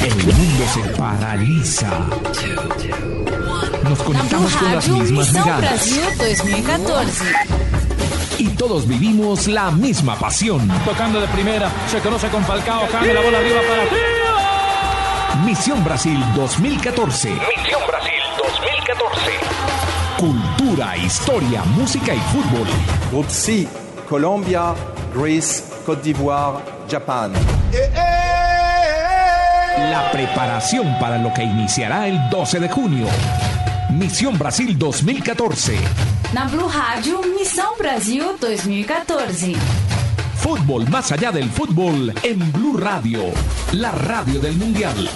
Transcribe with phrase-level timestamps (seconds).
[0.00, 1.90] El mundo se paraliza.
[3.82, 5.60] Nos conectamos con las mismas miradas.
[5.60, 7.24] Brasil 2014.
[8.38, 10.68] Y todos vivimos la misma pasión.
[10.84, 17.30] Tocando de primera, se conoce con Falcao, cambia la bola arriba para Misión Brasil 2014.
[17.30, 19.32] Misión Brasil 2014.
[20.18, 22.68] Cultura, historia, música y fútbol.
[23.10, 23.66] Groupe C,
[24.08, 24.74] Colombia,
[25.14, 26.58] Greece, Côte d'Ivoire,
[26.88, 27.32] Japan.
[29.90, 33.06] La preparación para lo que iniciará el 12 de junio.
[33.90, 35.78] Misión Brasil 2014.
[36.34, 39.54] Na Blue Rádio, Missão Brasil 2014.
[40.36, 43.22] Fútbol más allá del fútbol en Blue Radio,
[43.72, 45.08] la radio del Mundial.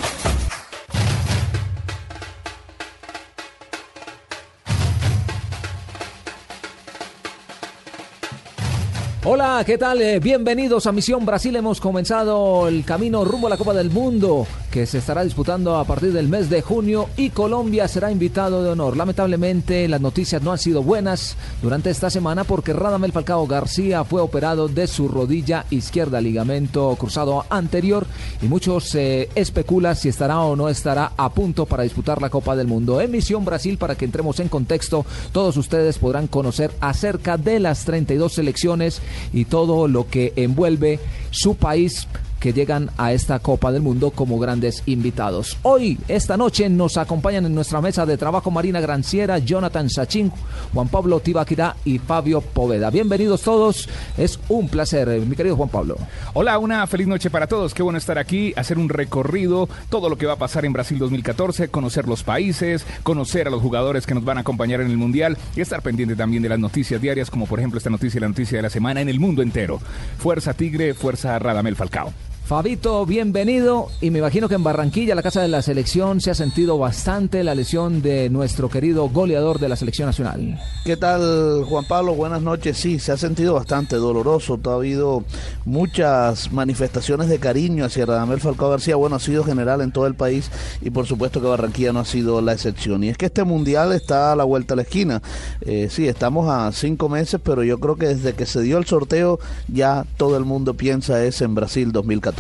[9.25, 10.03] Hola, ¿qué tal?
[10.03, 11.55] Eh, bienvenidos a Misión Brasil.
[11.55, 15.84] Hemos comenzado el camino rumbo a la Copa del Mundo que se estará disputando a
[15.84, 18.97] partir del mes de junio y Colombia será invitado de honor.
[18.97, 24.23] Lamentablemente las noticias no han sido buenas durante esta semana porque Radamel Falcao García fue
[24.23, 28.07] operado de su rodilla izquierda, ligamento cruzado anterior
[28.41, 32.57] y muchos se especula si estará o no estará a punto para disputar la Copa
[32.57, 33.03] del Mundo.
[33.03, 37.84] En Misión Brasil, para que entremos en contexto, todos ustedes podrán conocer acerca de las
[37.84, 40.99] 32 selecciones y todo lo que envuelve
[41.31, 42.07] su país
[42.43, 45.59] que llegan a esta Copa del Mundo como grandes invitados.
[45.62, 50.33] Hoy, esta noche, nos acompañan en nuestra mesa de trabajo Marina Granciera, Jonathan Sachin,
[50.75, 52.91] Juan Pablo Tibaquirá y Fabio Poveda.
[52.91, 53.89] Bienvenidos todos,
[54.19, 55.97] es un placer, eh, mi querido Juan Pablo.
[56.35, 57.75] Hola, una feliz noche para todos.
[57.75, 60.98] Qué bueno estar aquí, hacer un recorrido, todo lo que va a pasar en Brasil
[60.98, 64.97] 2014, conocer los países, conocer a los jugadores que nos van a acompañar en el
[64.97, 68.23] Mundial y estar pendiente también de las noticias diarias, como por ejemplo esta noticia y
[68.23, 69.80] la noticia de la semana en el mundo entero.
[70.19, 72.13] Fuerza Tigre, fuerza Radamel Falcao.
[72.45, 73.89] Fabito, bienvenido.
[74.01, 77.45] Y me imagino que en Barranquilla, la casa de la selección, se ha sentido bastante
[77.45, 80.61] la lesión de nuestro querido goleador de la selección nacional.
[80.85, 82.14] ¿Qué tal, Juan Pablo?
[82.14, 82.77] Buenas noches.
[82.77, 84.58] Sí, se ha sentido bastante doloroso.
[84.64, 85.25] Ha habido
[85.64, 88.97] muchas manifestaciones de cariño hacia Radamel Falcao García.
[88.97, 92.05] Bueno, ha sido general en todo el país y por supuesto que Barranquilla no ha
[92.05, 93.05] sido la excepción.
[93.05, 95.23] Y es que este mundial está a la vuelta a la esquina.
[95.61, 98.85] Eh, sí, estamos a cinco meses, pero yo creo que desde que se dio el
[98.85, 99.39] sorteo
[99.69, 102.32] ya todo el mundo piensa es en Brasil 2014.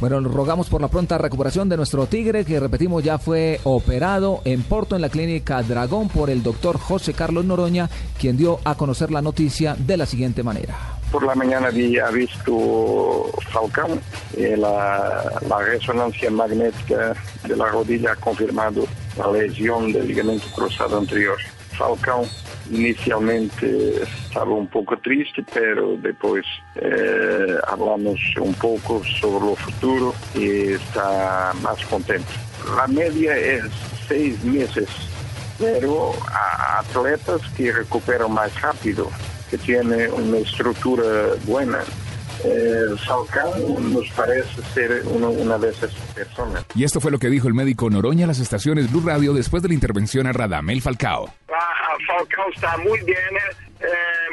[0.00, 4.62] Bueno, rogamos por la pronta recuperación de nuestro Tigre, que repetimos ya fue operado en
[4.62, 9.10] Porto, en la clínica Dragón, por el doctor José Carlos Noroña, quien dio a conocer
[9.10, 10.76] la noticia de la siguiente manera.
[11.10, 13.98] Por la mañana había visto Falcão,
[14.36, 17.14] eh, la, la resonancia magnética
[17.46, 18.84] de la rodilla ha confirmado
[19.16, 21.38] la lesión del ligamento cruzado anterior.
[21.76, 22.24] Falcão
[22.70, 26.44] inicialmente estaba un poco triste, pero después
[26.76, 32.28] eh, hablamos un poco sobre lo futuro y está más contento.
[32.76, 33.64] La media es
[34.06, 34.88] seis meses,
[35.58, 39.10] pero a atletas que recuperan más rápido,
[39.50, 41.80] que tienen una estructura buena,
[42.44, 46.64] eh, Falcao nos parece ser uno- una de esas personas.
[46.74, 49.62] Y esto fue lo que dijo el médico Noroña a las estaciones Blue Radio después
[49.62, 51.32] de la intervención a Radamel Falcao.
[51.52, 53.18] Ah, Falcao está muy bien,
[53.80, 53.86] eh,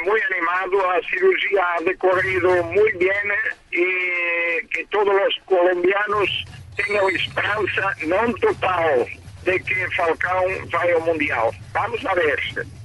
[0.05, 3.31] muy animado, la cirugía ha decorrido muy bien
[3.71, 6.29] eh, y que todos los colombianos
[6.75, 9.05] tengan esperanza, no total,
[9.45, 11.49] de que Falcao vaya al Mundial.
[11.73, 12.39] Vamos a ver,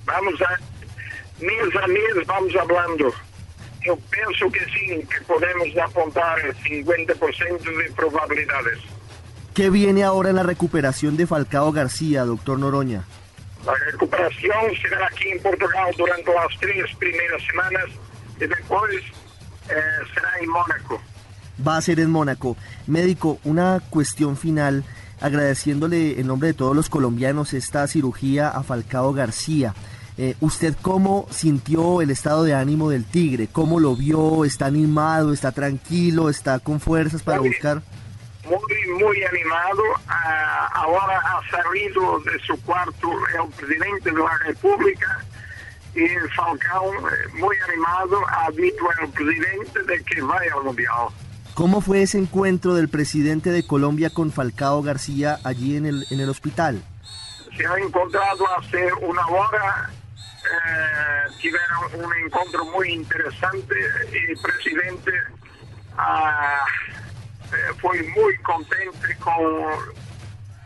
[0.05, 0.59] vamos a,
[1.41, 3.13] mes a mes vamos hablando.
[3.85, 8.79] Yo pienso que sí, que podemos apuntar el 50% de probabilidades.
[9.55, 13.05] ¿Qué viene ahora en la recuperación de Falcao García, doctor Noroña?
[13.65, 17.85] La recuperación será aquí en Portugal durante las tres primeras semanas
[18.37, 18.95] y después
[19.69, 19.75] eh,
[20.15, 21.01] será en Mónaco.
[21.67, 22.57] Va a ser en Mónaco.
[22.87, 24.85] Médico, una cuestión final,
[25.21, 29.75] agradeciéndole en nombre de todos los colombianos esta cirugía a Falcao García.
[30.23, 33.49] Eh, ¿Usted cómo sintió el estado de ánimo del Tigre?
[33.51, 34.45] ¿Cómo lo vio?
[34.45, 35.33] ¿Está animado?
[35.33, 36.29] ¿Está tranquilo?
[36.29, 37.81] ¿Está con fuerzas para buscar?
[38.45, 39.83] Muy, muy animado.
[40.07, 45.25] Ah, ahora ha salido de su cuarto el presidente de la República
[45.95, 46.07] y
[46.37, 51.09] Falcao, eh, muy animado, ha dicho al presidente de que vaya al Mundial.
[51.55, 56.21] ¿Cómo fue ese encuentro del presidente de Colombia con Falcao García allí en el, en
[56.21, 56.83] el hospital?
[57.57, 59.91] Se han encontrado hace una hora,
[60.45, 63.75] eh, tuvieron un encuentro muy interesante
[64.13, 65.13] el presidente
[65.97, 66.65] ah,
[67.53, 70.01] eh, fue muy contento con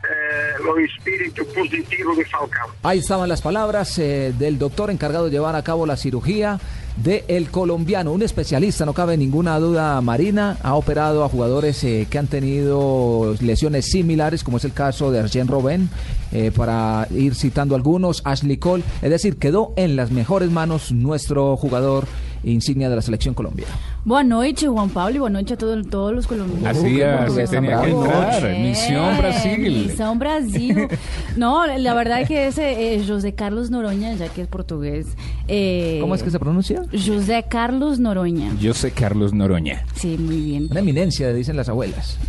[0.05, 2.69] eh, los espíritus positivos de Falcao.
[2.83, 6.61] Ahí estaban las palabras eh, del doctor encargado de llevar a cabo la cirugía
[6.97, 12.07] de el colombiano, un especialista, no cabe ninguna duda, Marina, ha operado a jugadores eh,
[12.09, 15.91] que han tenido lesiones similares, como es el caso de Arjen Robben,
[16.33, 21.57] eh, para ir citando algunos, Ashley Cole, es decir, quedó en las mejores manos nuestro
[21.57, 22.07] jugador
[22.45, 23.67] insignia de la selección Colombia.
[24.05, 26.77] Buenas noches, Juan Pablo, y buenas noches a todos, todos los colombianos.
[26.77, 28.45] Así es, tenía que entrar.
[28.45, 29.87] Eh, Misión Brasil.
[29.89, 30.89] Misión Brasil.
[31.37, 35.07] No, la verdad es que ese eh, José Carlos Noroña, ya que es portugués.
[35.49, 36.83] Eh, ¿Cómo es que se pronuncia?
[36.93, 38.53] José Carlos Noroña.
[38.61, 39.85] Yo sé Carlos Noroña.
[39.95, 40.69] Sí, muy bien.
[40.71, 42.19] Una eminencia, dicen las abuelas.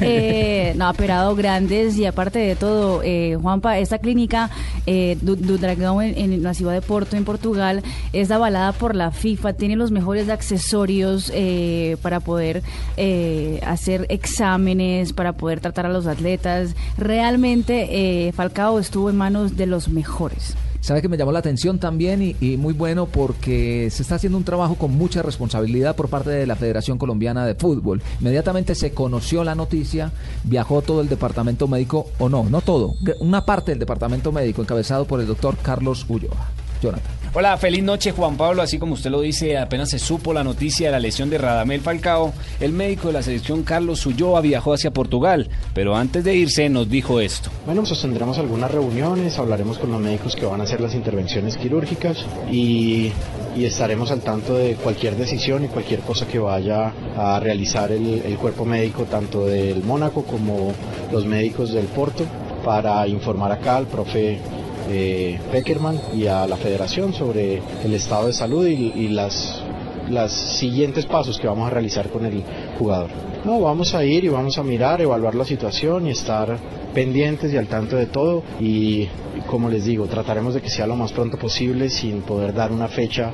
[0.00, 4.50] Eh, no, ha operado grandes y aparte de todo, eh, Juanpa, esta clínica
[4.84, 7.82] eh, du, du Dragão en, en la ciudad de Porto, en Portugal,
[8.12, 10.26] es avalada por la FIFA, tiene los mejores
[10.56, 12.62] accesorios eh, para poder
[12.96, 16.74] eh, hacer exámenes, para poder tratar a los atletas.
[16.96, 20.54] Realmente eh, Falcao estuvo en manos de los mejores.
[20.80, 24.38] Sabe que me llamó la atención también y, y, muy bueno porque se está haciendo
[24.38, 28.02] un trabajo con mucha responsabilidad por parte de la Federación Colombiana de Fútbol.
[28.20, 30.12] Inmediatamente se conoció la noticia,
[30.44, 35.06] viajó todo el departamento médico, o no, no todo, una parte del departamento médico encabezado
[35.06, 36.50] por el doctor Carlos Ulloa.
[36.80, 37.25] Jonathan.
[37.38, 38.62] Hola, feliz noche Juan Pablo.
[38.62, 41.82] Así como usted lo dice, apenas se supo la noticia de la lesión de Radamel
[41.82, 46.70] Falcao, el médico de la selección Carlos Ulloa viajó hacia Portugal, pero antes de irse
[46.70, 47.50] nos dijo esto.
[47.66, 52.24] Bueno, sostendremos algunas reuniones, hablaremos con los médicos que van a hacer las intervenciones quirúrgicas
[52.50, 53.12] y,
[53.54, 58.22] y estaremos al tanto de cualquier decisión y cualquier cosa que vaya a realizar el,
[58.24, 60.72] el cuerpo médico, tanto del Mónaco como
[61.12, 62.24] los médicos del Porto,
[62.64, 64.40] para informar acá al profe
[64.88, 69.62] eh, Peckerman y a la federación sobre el estado de salud y, y las,
[70.08, 72.42] las siguientes pasos que vamos a realizar con el
[72.78, 73.10] jugador.
[73.44, 76.58] No, vamos a ir y vamos a mirar, evaluar la situación y estar
[76.94, 79.08] pendientes y al tanto de todo y
[79.46, 82.88] como les digo, trataremos de que sea lo más pronto posible sin poder dar una
[82.88, 83.32] fecha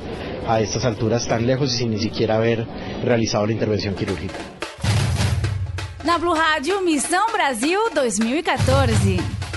[0.48, 2.66] a estas alturas tan lejos y sin ni siquiera haber
[3.04, 4.34] realizado la intervención quirúrgica.
[6.04, 9.51] Na Blue Radio, Missão Brasil 2014.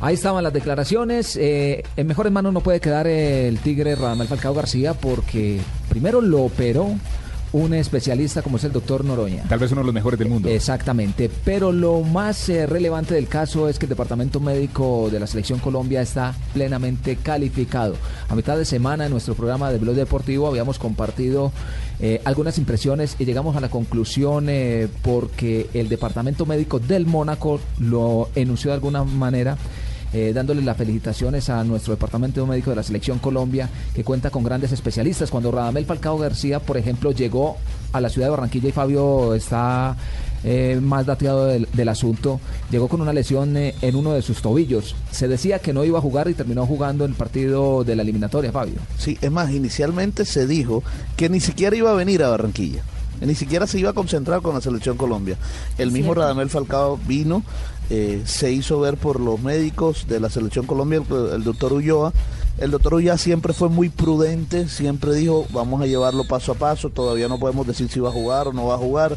[0.00, 1.36] Ahí estaban las declaraciones.
[1.36, 5.60] Eh, en mejores manos no puede quedar el Tigre Radamel Falcao García porque
[5.90, 6.96] primero lo operó
[7.52, 9.42] un especialista como es el doctor Noroña.
[9.48, 10.48] Tal vez uno de los mejores del mundo.
[10.48, 15.26] Exactamente, pero lo más eh, relevante del caso es que el Departamento Médico de la
[15.26, 17.96] Selección Colombia está plenamente calificado.
[18.28, 21.52] A mitad de semana en nuestro programa de Blog Deportivo habíamos compartido
[21.98, 27.60] eh, algunas impresiones y llegamos a la conclusión eh, porque el Departamento Médico del Mónaco
[27.78, 29.58] lo enunció de alguna manera
[30.12, 34.42] eh, dándole las felicitaciones a nuestro departamento médico de la selección Colombia, que cuenta con
[34.42, 35.30] grandes especialistas.
[35.30, 37.56] Cuando Radamel Falcao García, por ejemplo, llegó
[37.92, 39.96] a la ciudad de Barranquilla y Fabio está
[40.42, 42.40] eh, más dateado del, del, asunto,
[42.70, 44.96] llegó con una lesión eh, en uno de sus tobillos.
[45.10, 48.50] Se decía que no iba a jugar y terminó jugando el partido de la eliminatoria,
[48.50, 48.80] Fabio.
[48.96, 50.82] Sí, es más, inicialmente se dijo
[51.16, 52.82] que ni siquiera iba a venir a Barranquilla.
[53.20, 55.36] Ni siquiera se iba a concentrar con la selección Colombia.
[55.76, 56.22] El mismo Cierto.
[56.22, 57.42] Radamel Falcao vino,
[57.90, 61.02] eh, se hizo ver por los médicos de la selección Colombia,
[61.34, 62.12] el, doctor Ulloa.
[62.58, 66.90] El doctor Ulloa siempre fue muy prudente, siempre dijo, vamos a llevarlo paso a paso,
[66.90, 69.16] todavía no podemos decir si va a jugar o no va a jugar.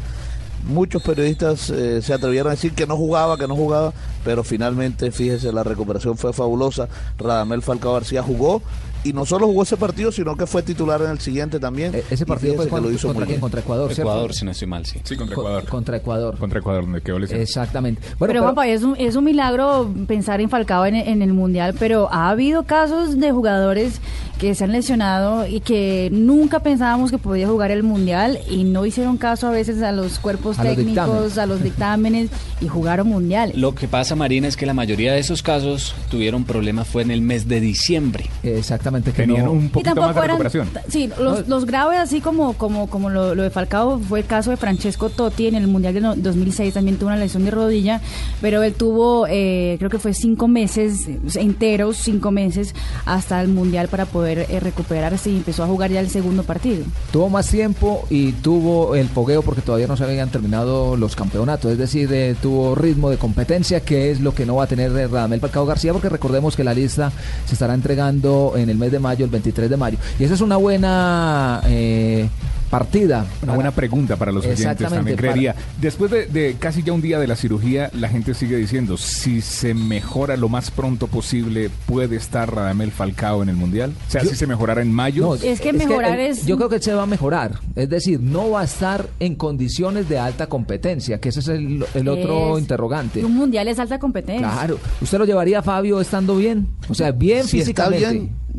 [0.66, 3.92] Muchos periodistas eh, se atrevieron a decir que no jugaba, que no jugaba,
[4.24, 6.88] pero finalmente, fíjese, la recuperación fue fabulosa.
[7.18, 8.60] Radamel Falcao García jugó
[9.04, 11.94] y no solo jugó ese partido, sino que fue titular en el siguiente también.
[11.94, 13.40] E ese partido fue cuando, lo hizo contra, muy bien.
[13.40, 14.10] contra Ecuador, ¿cierto?
[14.10, 14.98] Ecuador, si no estoy mal, sí.
[15.04, 15.64] Sí, contra Ecuador.
[15.66, 16.38] Contra Ecuador.
[16.38, 17.42] Contra Ecuador, donde quedó lesionado.
[17.42, 18.00] Exactamente.
[18.00, 21.34] Bueno, pero, pero Juanpa, es un, es un milagro pensar en Falcao en, en, el
[21.34, 24.00] Mundial, pero ha habido casos de jugadores
[24.38, 28.86] que se han lesionado y que nunca pensábamos que podía jugar el Mundial y no
[28.86, 32.30] hicieron caso a veces a los cuerpos a técnicos, los a los dictámenes
[32.60, 33.52] y jugaron Mundial.
[33.54, 37.10] Lo que pasa, Marina, es que la mayoría de esos casos tuvieron problemas fue en
[37.10, 38.30] el mes de diciembre.
[38.42, 38.93] Exactamente.
[39.02, 40.68] Que Tenían no, un poquito más de eran, recuperación.
[40.88, 44.50] Sí, los, los, graves, así como, como, como lo, lo, de Falcao, fue el caso
[44.50, 48.00] de Francesco Totti en el Mundial de 2006, también tuvo una lesión de rodilla,
[48.40, 52.74] pero él tuvo, eh, creo que fue cinco meses enteros, cinco meses,
[53.04, 56.84] hasta el Mundial para poder eh, recuperarse y empezó a jugar ya el segundo partido.
[57.12, 61.72] Tuvo más tiempo y tuvo el fogueo porque todavía no se habían terminado los campeonatos,
[61.72, 64.92] es decir, eh, tuvo ritmo de competencia, que es lo que no va a tener
[64.92, 67.12] Radamel Falcao García, porque recordemos que la lista
[67.46, 69.98] se estará entregando en el mes de mayo, el 23 de mayo.
[70.18, 72.28] Y esa es una buena eh,
[72.70, 73.24] partida.
[73.42, 75.54] Una buena pregunta para los oyentes también para- creería.
[75.80, 79.40] Después de, de casi ya un día de la cirugía, la gente sigue diciendo, si
[79.42, 83.92] se mejora lo más pronto posible, ¿puede estar Radamel Falcao en el Mundial?
[84.08, 85.22] O sea, Yo- si se mejorara en mayo.
[85.24, 87.60] No, Es que mejorar él- es- Yo creo que se va a mejorar.
[87.76, 91.84] Es decir, no va a estar en condiciones de alta competencia, que ese es el,
[91.94, 93.24] el otro Es- interrogante.
[93.24, 94.50] Un mundial es alta competencia.
[94.50, 94.78] Claro.
[95.00, 96.66] ¿Usted lo llevaría a Fabio estando bien?
[96.88, 97.88] O sea, bien si está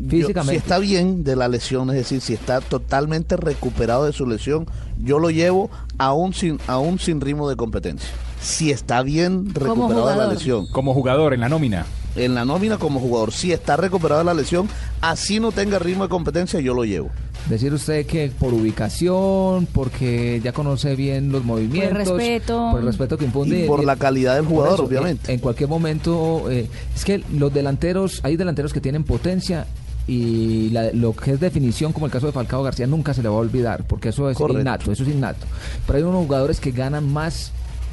[0.08, 0.36] físicamente.
[0.36, 4.26] yo- si está bien de la lesión, es decir, si está totalmente recuperado de su
[4.26, 4.66] lesión,
[5.02, 8.08] yo lo llevo aún sin, aún sin ritmo de competencia.
[8.40, 10.66] Si está bien recuperado de la lesión.
[10.70, 11.86] Como jugador en la nómina.
[12.14, 14.68] En la nómina como jugador, si está recuperado de la lesión,
[15.02, 17.10] así no tenga ritmo de competencia, yo lo llevo.
[17.50, 22.68] Decir usted que por ubicación, porque ya conoce bien los movimientos, respeto.
[22.72, 25.26] por el respeto que impunde Y por la calidad del por jugador, eso, obviamente.
[25.30, 29.66] En, en cualquier momento, eh, es que los delanteros, hay delanteros que tienen potencia
[30.08, 33.28] y la- lo que es definición, como el caso de Falcao García, nunca se le
[33.28, 34.60] va a olvidar, porque eso es Correcto.
[34.60, 35.46] innato, eso es innato.
[35.86, 37.52] Pero hay unos jugadores que ganan más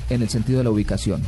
[0.10, 1.22] en el sentido de la ubicación.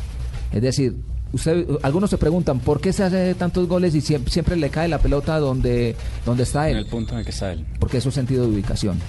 [0.52, 0.96] Es decir,
[1.34, 4.88] usted, algunos se preguntan por qué se hace tantos goles y siempre, siempre le cae
[4.88, 7.66] la pelota donde, donde está En él el punto en el que está él.
[7.80, 9.00] porque eso es sentido de ubicación.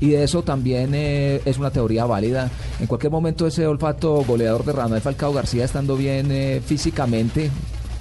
[0.00, 2.50] Y de eso también eh, es una teoría válida.
[2.80, 7.50] En cualquier momento ese olfato goleador de Radamel Falcao García estando bien eh, físicamente,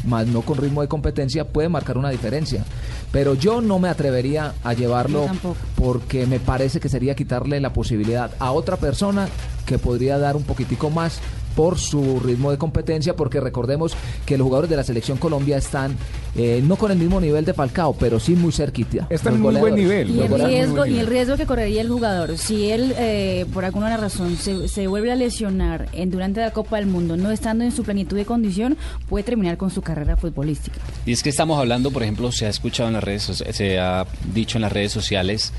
[0.04, 2.64] más no con ritmo de competencia, puede marcar una diferencia.
[3.12, 5.28] Pero yo no me atrevería a llevarlo
[5.76, 9.28] porque me parece que sería quitarle la posibilidad a otra persona
[9.66, 11.20] que podría dar un poquitico más
[11.56, 13.96] por su ritmo de competencia, porque recordemos
[14.26, 15.98] que los jugadores de la selección Colombia están
[16.36, 19.08] eh, no con el mismo nivel de Falcao, pero sí muy cerquita.
[19.10, 20.10] Están Los en muy buen nivel.
[20.10, 23.66] Y el, riesgo, buen y el riesgo que correría el jugador, si él eh, por
[23.66, 27.64] alguna razón se, se vuelve a lesionar en, durante la Copa del Mundo, no estando
[27.64, 30.78] en su plenitud de condición, puede terminar con su carrera futbolística.
[31.06, 34.06] Y es que estamos hablando, por ejemplo, se ha escuchado en las redes, se ha
[34.34, 35.54] dicho en las redes sociales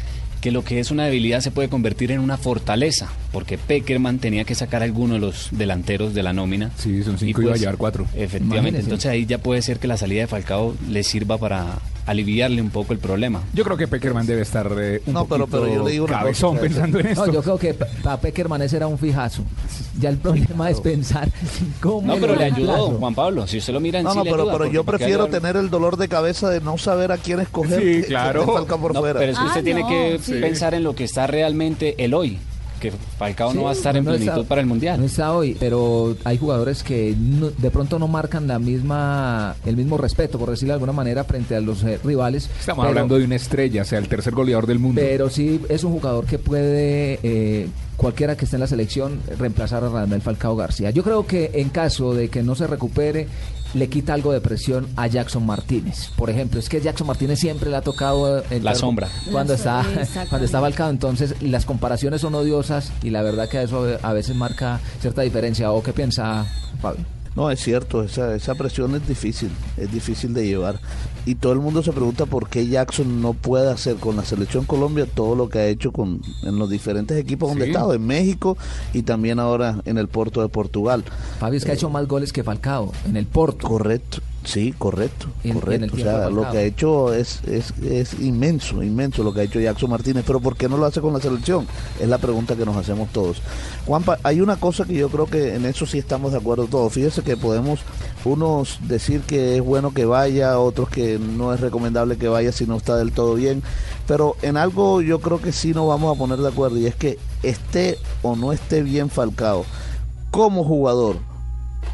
[0.45, 4.45] que lo que es una debilidad se puede convertir en una fortaleza, porque Peckerman tenía
[4.45, 6.71] que sacar a alguno de los delanteros de la nómina.
[6.77, 8.05] Sí, son cinco, Y iba a pues, llevar cuatro.
[8.15, 8.83] Efectivamente, Imagínese.
[8.83, 12.71] entonces ahí ya puede ser que la salida de Falcao le sirva para aliviarle un
[12.71, 13.43] poco el problema.
[13.55, 16.19] Yo creo que Peckerman debe estar eh, un No, pero- pero yo le digo una
[16.19, 17.27] cabezón cosa, pensando en esto.
[17.27, 19.43] No, yo creo que para Peckerman ese era un fijazo.
[19.99, 21.29] Ya el problema es pensar
[21.81, 22.07] cómo.
[22.15, 22.91] No, pero le ayudó.
[22.99, 23.47] Juan Pablo.
[23.47, 24.99] Si usted lo mira en No, sí no, le pero, ayuda, pero porque yo ¿para
[24.99, 27.79] qué prefiero tener el dolor de cabeza de no saber a quién escoger.
[27.81, 28.45] Sí, que- que claro.
[28.47, 29.19] Falcao por No, fuera.
[29.19, 30.33] pero es que Ah, usted tiene no, que sí.
[30.35, 32.39] pensar en lo que está realmente el hoy.
[32.91, 35.01] Que Falcao Sí, no va a estar en no plenitud está- para el Mundial.
[35.01, 39.77] No está hoy, pero hay jugadores que no- de pronto no marcan la misma el
[39.77, 42.51] mismo respeto, por decirlo de alguna manera, frente a los eh, rivales.
[42.61, 45.01] Estamos pero- hablando de una estrella, o sea, el tercer goleador del mundo.
[45.01, 49.83] Pero sí es un jugador que puede, eh, cualquiera que esté en la selección, reemplazar
[49.85, 50.91] a Radamel Falcao García.
[50.91, 53.29] Yo creo que en caso de que no se recupere,
[53.75, 56.11] le quita algo de presión a Jackson Martínez.
[56.17, 59.09] Por ejemplo, es que Jackson Martínez siempre le ha tocado eh, La sombra.
[59.31, 59.85] cuando La está
[60.29, 60.91] cuando está Falcao.
[60.91, 65.73] Entonces las comparaciones son odiosas y la verdad que eso a veces marca cierta diferencia.
[65.73, 66.47] ¿O qué piensa
[66.81, 67.05] Fabio?
[67.37, 70.79] No, es cierto, esa, esa presión es difícil, es difícil de llevar.
[71.27, 74.65] Y todo el mundo se pregunta por qué Jackson no puede hacer con la selección
[74.67, 77.71] Colombia todo lo que ha hecho con, en los diferentes equipos donde Sí.
[77.71, 78.57] ha estado, en México
[78.93, 81.03] y también ahora en el Porto de Portugal.
[81.41, 83.67] Fabio es que ha hecho más goles que Falcao en el Porto.
[83.67, 85.95] Correcto, sí, correcto, en- en correcto.
[85.95, 89.59] O sea, lo que ha hecho es, es, es inmenso, inmenso lo que ha hecho
[89.61, 91.67] Jackson Martínez, pero ¿por qué no lo hace con la selección?
[92.01, 93.43] Es la pregunta que nos hacemos todos.
[93.87, 96.93] Juanpa, hay una cosa que yo creo que en eso sí estamos de acuerdo todos.
[96.93, 97.81] Fíjese que podemos
[98.25, 102.67] unos decir que es bueno que vaya, otros que no es recomendable que vaya si
[102.67, 103.63] no está del todo bien,
[104.07, 106.95] pero en algo yo creo que sí nos vamos a poner de acuerdo y es
[106.95, 109.65] que esté o no esté bien Falcao
[110.31, 111.17] como jugador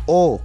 [0.07, 0.41] o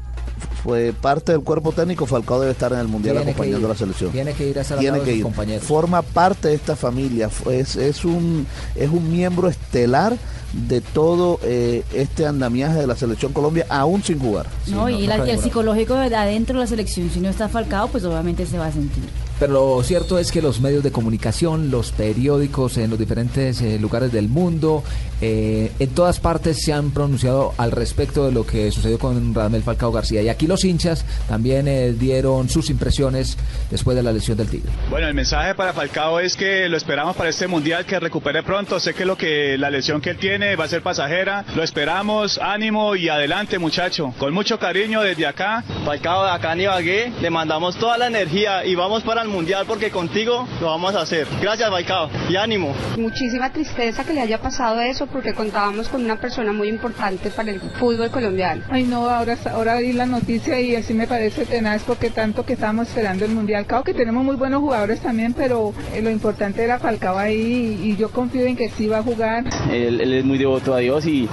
[0.64, 3.66] fue parte del cuerpo técnico, Falcao debe estar en el Mundial Tiene acompañando ir.
[3.66, 4.12] a la selección.
[4.12, 5.26] Tiene que ir a al Tiene que ir.
[5.62, 10.18] Forma parte de esta familia, es, es, un, es un miembro estelar
[10.54, 14.48] de todo eh, este andamiaje de la selección Colombia, aún sin jugar.
[14.68, 17.30] no, no, y no la- cabe el psicológico de adentro de la selección, si no
[17.30, 19.04] está falcado, pues obviamente se va a sentir.
[19.40, 23.78] Pero lo cierto es que los medios de comunicación, los periódicos en los diferentes eh,
[23.80, 24.82] lugares del mundo,
[25.22, 29.62] eh, en todas partes se han pronunciado al respecto de lo que sucedió con Radamel
[29.62, 30.22] Falcao García.
[30.22, 33.38] Y aquí los hinchas también eh, dieron sus impresiones
[33.70, 34.72] después de la lesión del Tigre.
[34.90, 38.80] Bueno, el mensaje para Falcao es que lo esperamos para este mundial, que recupere pronto.
[38.80, 41.44] Sé que lo que la lesión que él tiene va a ser pasajera.
[41.56, 44.14] Lo esperamos, ánimo y adelante, muchacho.
[44.18, 45.66] Con mucho cariño desde acá.
[45.84, 49.90] Falcao, acá en Ibagué, le mandamos toda la energía y vamos para al mundial porque
[49.90, 51.28] contigo lo vamos a hacer.
[51.42, 52.74] Gracias, Falcao, y ánimo.
[52.98, 57.52] Muchísima tristeza que le haya pasado eso porque contábamos con una persona muy importante para
[57.52, 58.64] el fútbol colombiano.
[58.70, 62.54] Ay, no, ahora, ahora vi la noticia y así me parece tenaz porque tanto que
[62.54, 63.66] estábamos esperando el mundial.
[63.66, 67.96] Claro que tenemos muy buenos jugadores también, pero eh, lo importante era Falcao ahí y,
[67.96, 69.46] yo confío en que sí va a jugar.
[69.72, 71.24] Él, él es muy devoto a Dios y,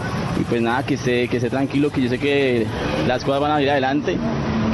[0.41, 2.67] y pues nada, que esté, que esté tranquilo, que yo sé que
[3.07, 4.17] las cosas van a ir adelante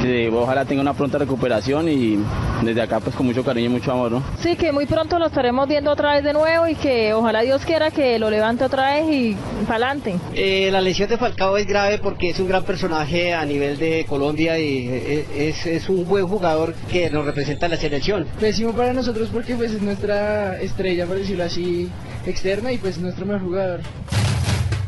[0.01, 2.19] que ojalá tenga una pronta recuperación y
[2.63, 4.23] desde acá pues con mucho cariño y mucho amor, ¿no?
[4.39, 7.63] Sí, que muy pronto lo estaremos viendo otra vez de nuevo y que ojalá Dios
[7.65, 9.37] quiera que lo levante otra vez y
[9.67, 10.15] para adelante.
[10.33, 14.05] Eh, la lesión de Falcao es grave porque es un gran personaje a nivel de
[14.07, 18.25] Colombia y eh, es, es un buen jugador que nos representa en la selección.
[18.39, 21.89] Pésimo para nosotros porque pues es nuestra estrella, por decirlo así,
[22.25, 23.81] externa y pues nuestro mejor jugador.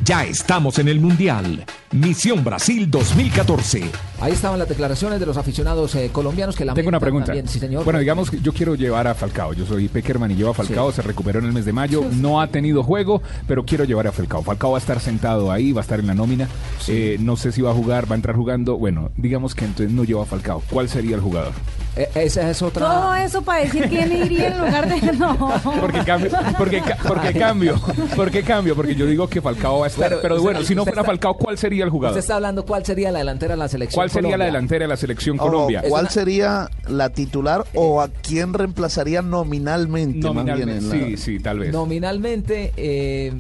[0.03, 1.63] Ya estamos en el Mundial.
[1.91, 3.84] Misión Brasil 2014.
[4.20, 7.27] Ahí estaban las declaraciones de los aficionados eh, colombianos que la Tengo una pregunta.
[7.27, 7.84] También, sí, señor.
[7.84, 9.53] Bueno, digamos que yo quiero llevar a Falcao.
[9.53, 10.91] Yo soy Peckerman y llevo a Falcao.
[10.91, 12.03] Se recuperó en el mes de mayo.
[12.13, 14.41] No ha tenido juego, pero quiero llevar a Falcao.
[14.41, 16.48] Falcao va a estar sentado ahí, va a estar en la nómina.
[16.88, 18.77] Eh, no sé si va a jugar, va a entrar jugando.
[18.77, 20.63] Bueno, digamos que entonces no lleva a Falcao.
[20.72, 21.53] ¿Cuál sería el jugador?
[21.96, 22.88] Eh, esa es otra.
[22.88, 25.38] Todo eso para decir quién iría en lugar de no.
[25.80, 27.82] Porque cambio, porque, porque cambio,
[28.16, 30.20] porque cambio, porque yo digo que Falcao va a estar.
[30.22, 32.18] Pero, bueno, si no fuera Falcao, ¿cuál sería el jugador?
[32.18, 33.98] Usted está hablando cuál sería la delantera de la selección.
[33.98, 35.84] ¿Cuál sería la delantera de la selección Colombia?
[35.88, 40.20] ¿Cuál sería la titular o a quién reemplazaría nominalmente?
[40.20, 41.74] Nominalmente, sí, sí, tal vez.
[41.74, 42.72] Nominalmente.
[42.78, 43.34] Eh,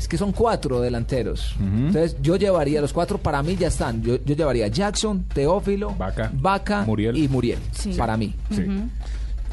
[0.00, 1.54] es que son cuatro delanteros.
[1.60, 4.02] Entonces yo llevaría, los cuatro para mí ya están.
[4.02, 5.94] Yo, yo llevaría Jackson, Teófilo,
[6.32, 7.18] Vaca, Muriel.
[7.18, 7.58] y Muriel.
[7.98, 8.34] Para mí.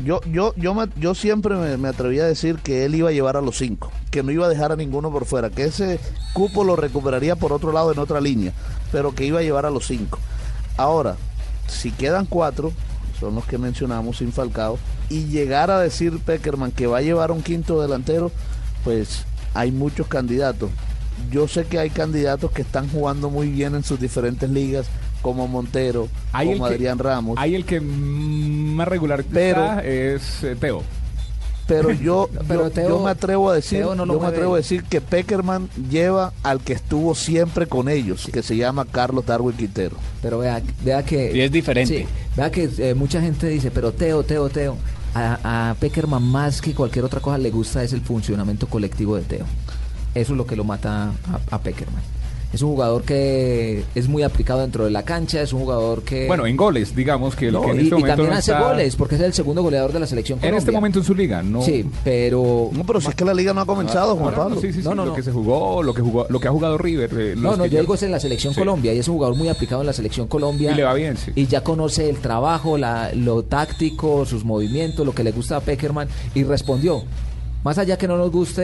[0.06, 3.36] Yo, yo, yo, yo siempre me, me, atreví a decir que él iba a llevar
[3.36, 6.00] a los cinco, que no iba a dejar a ninguno por fuera, que ese
[6.34, 8.54] cupo lo recuperaría por otro lado en otra línea,
[8.92, 10.20] pero que iba a llevar a los cinco.
[10.78, 11.18] Ahora,
[11.68, 12.72] si quedan cuatro,
[13.20, 14.78] son los que mencionamos sin Falcao,
[15.10, 18.32] y llegar a decir Peckerman que va a llevar un quinto delantero,
[18.84, 20.70] pues hay muchos candidatos.
[21.32, 24.88] Yo sé que hay candidatos que están jugando muy bien en sus diferentes ligas,
[25.22, 27.38] como Montero, como Adrián Ramos.
[27.40, 30.84] Hay el que más regular pero, es eh, Teo.
[31.68, 35.70] Pero yo, pero yo, me atrevo a decir, yo me atrevo a decir que Peckerman
[35.90, 39.98] lleva al que estuvo siempre con ellos, que se llama Carlos Darwin Quintero.
[40.22, 42.08] Pero vea, vea que y es diferente.
[42.36, 44.78] vea que eh, mucha gente dice, pero Teo, Teo, Teo.
[45.18, 49.46] A, Peckerman más que cualquier otra cosa le gusta es el funcionamiento colectivo de Teo.
[50.14, 51.12] Eso es lo que lo mata
[51.52, 52.17] a Peckerman.
[52.54, 56.28] Es un jugador que es muy aplicado dentro de la cancha, es un jugador que...
[56.28, 58.64] Bueno, en goles, digamos que, no, que en y, este y también no hace está...
[58.70, 60.60] goles, porque es el segundo goleador de la selección En Colombia.
[60.60, 61.62] este momento en su liga, ¿no?
[61.62, 62.70] Sí, pero...
[62.72, 64.56] No, pero si es que la liga no ha comenzado, Juan no, Pablo.
[64.56, 65.16] No, sí, sí, sí, No, no, lo no.
[65.16, 67.10] que se jugó, lo que jugó, lo que ha jugado River.
[67.20, 68.60] eh, No, no, yo ya- digo es en la selección Sí.
[68.62, 70.72] Colombia y es un jugador muy aplicado en la selección Colombia.
[70.72, 71.32] Y le va bien, sí.
[71.36, 75.60] Y ya conoce el trabajo, la, lo táctico, sus movimientos, lo que le gusta a
[75.60, 77.04] Peckerman y respondió.
[77.68, 78.64] Más allá que no nos guste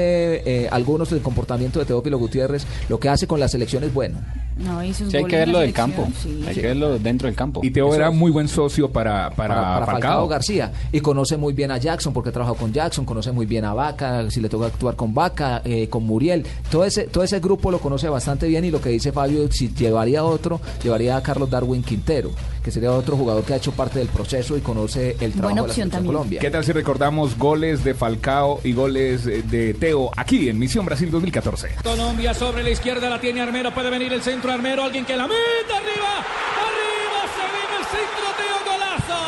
[0.50, 4.18] eh, algunos el comportamiento de Teófilo Gutiérrez, lo que hace con la selección es bueno.
[4.58, 6.08] No, y sus Sí, hay que verlo del campo.
[6.22, 6.44] sí.
[6.48, 7.62] Hay que verlo dentro del campo.
[7.63, 8.16] Y Teo Eso era es.
[8.16, 10.02] muy buen socio para, para, para, para Falcao.
[10.02, 10.28] Falcao.
[10.28, 13.74] García y conoce muy bien a Jackson porque trabajó con Jackson, conoce muy bien a
[13.74, 17.72] Vaca, si le toca actuar con Vaca, eh, con Muriel, todo ese todo ese grupo
[17.72, 21.50] lo conoce bastante bien y lo que dice Fabio, si llevaría otro, llevaría a Carlos
[21.50, 22.32] Darwin Quintero,
[22.63, 25.68] que sería otro jugador que ha hecho parte del proceso y conoce el trabajo de
[25.68, 26.06] la también.
[26.06, 26.39] Colombia.
[26.39, 30.86] ¿Qué tal si recordamos goles de Falcao y goles eh, de Teo aquí en Misión
[30.86, 31.70] Brasil 2014?
[31.84, 33.74] Colombia sobre la izquierda la tiene Armero.
[33.74, 34.84] Puede venir el centro Armero.
[34.84, 36.23] Alguien que la meta arriba.
[36.67, 39.21] Arriba se viene el centro Teo Golazo.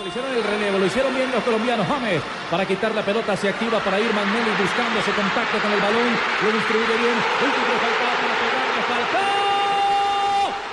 [0.00, 1.86] Lo hicieron el relevo, lo hicieron bien los colombianos.
[1.86, 5.80] James para quitar la pelota se activa para ir Magnelli buscando ese contacto con el
[5.80, 6.18] balón.
[6.42, 7.14] Lo distribuye bien.
[7.14, 9.40] El tipo Falcao para pegarle.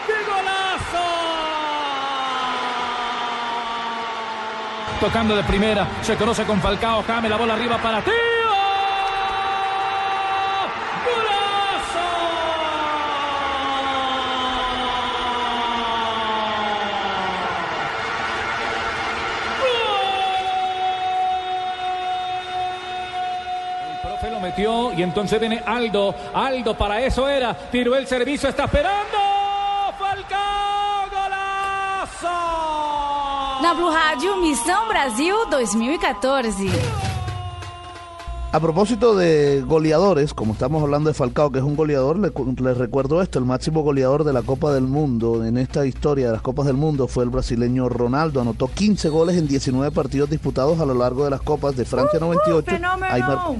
[0.07, 1.05] ¡Qué golazo!
[4.99, 7.03] Tocando de primera, se conoce con Falcao.
[7.03, 7.99] James, la bola arriba para.
[7.99, 8.03] El
[24.01, 26.15] profe lo metió y entonces viene Aldo.
[26.33, 27.53] Aldo, para eso era.
[27.53, 29.26] Tiró el servicio, está esperando.
[33.67, 36.69] Na Blue Rádio, Missão Brasil 2014.
[38.53, 42.31] A propósito de goleadores, como estamos hablando de Falcao, que es un goleador, le,
[42.63, 46.31] les recuerdo esto, el máximo goleador de la Copa del Mundo en esta historia de
[46.31, 50.79] las Copas del Mundo fue el brasileño Ronaldo, anotó 15 goles en 19 partidos disputados
[50.79, 52.71] a lo largo de las Copas de Francia 98.
[52.71, 53.57] fenómeno!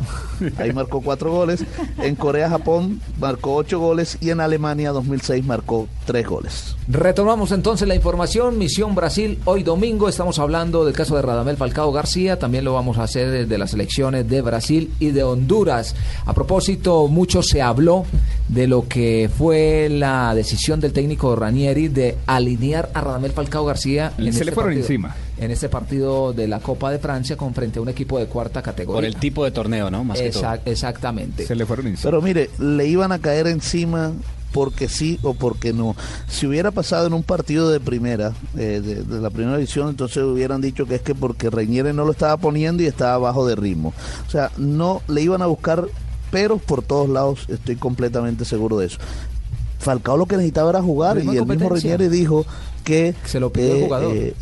[0.00, 1.64] Ahí mar- ahí marcó cuatro goles.
[1.98, 6.76] En Corea-Japón marcó ocho goles y en Alemania 2006 marcó tres goles.
[6.88, 8.58] Retomamos entonces la información.
[8.58, 12.38] Misión Brasil, hoy domingo estamos hablando del caso de Radamel Falcao García.
[12.38, 15.94] También lo vamos a hacer desde las elecciones de Brasil y de Honduras.
[16.26, 18.04] A propósito, mucho se habló
[18.48, 24.12] de lo que fue la decisión del técnico Ranieri de alinear a Radamel Falcao García.
[24.16, 25.14] Se le este fueron partido- encima.
[25.36, 28.62] En este partido de la Copa de Francia con frente a un equipo de cuarta
[28.62, 28.96] categoría.
[28.98, 30.04] Por el tipo de torneo, ¿no?
[30.04, 30.42] Más que todo.
[30.44, 31.46] Exact- exactamente.
[31.46, 32.08] Se le fueron encima.
[32.10, 34.12] Pero mire, le iban a caer encima
[34.52, 35.96] porque sí o porque no.
[36.28, 40.22] Si hubiera pasado en un partido de primera, eh, de, de la primera división, entonces
[40.22, 43.56] hubieran dicho que es que porque Reñere no lo estaba poniendo y estaba bajo de
[43.56, 43.92] ritmo.
[44.28, 45.84] O sea, no le iban a buscar
[46.30, 48.98] peros por todos lados, estoy completamente seguro de eso.
[49.80, 51.68] Falcao lo que necesitaba era jugar y el mismo.
[51.68, 52.46] Reñere dijo
[52.84, 54.16] que Se lo pidió el eh, jugador.
[54.16, 54.34] eh,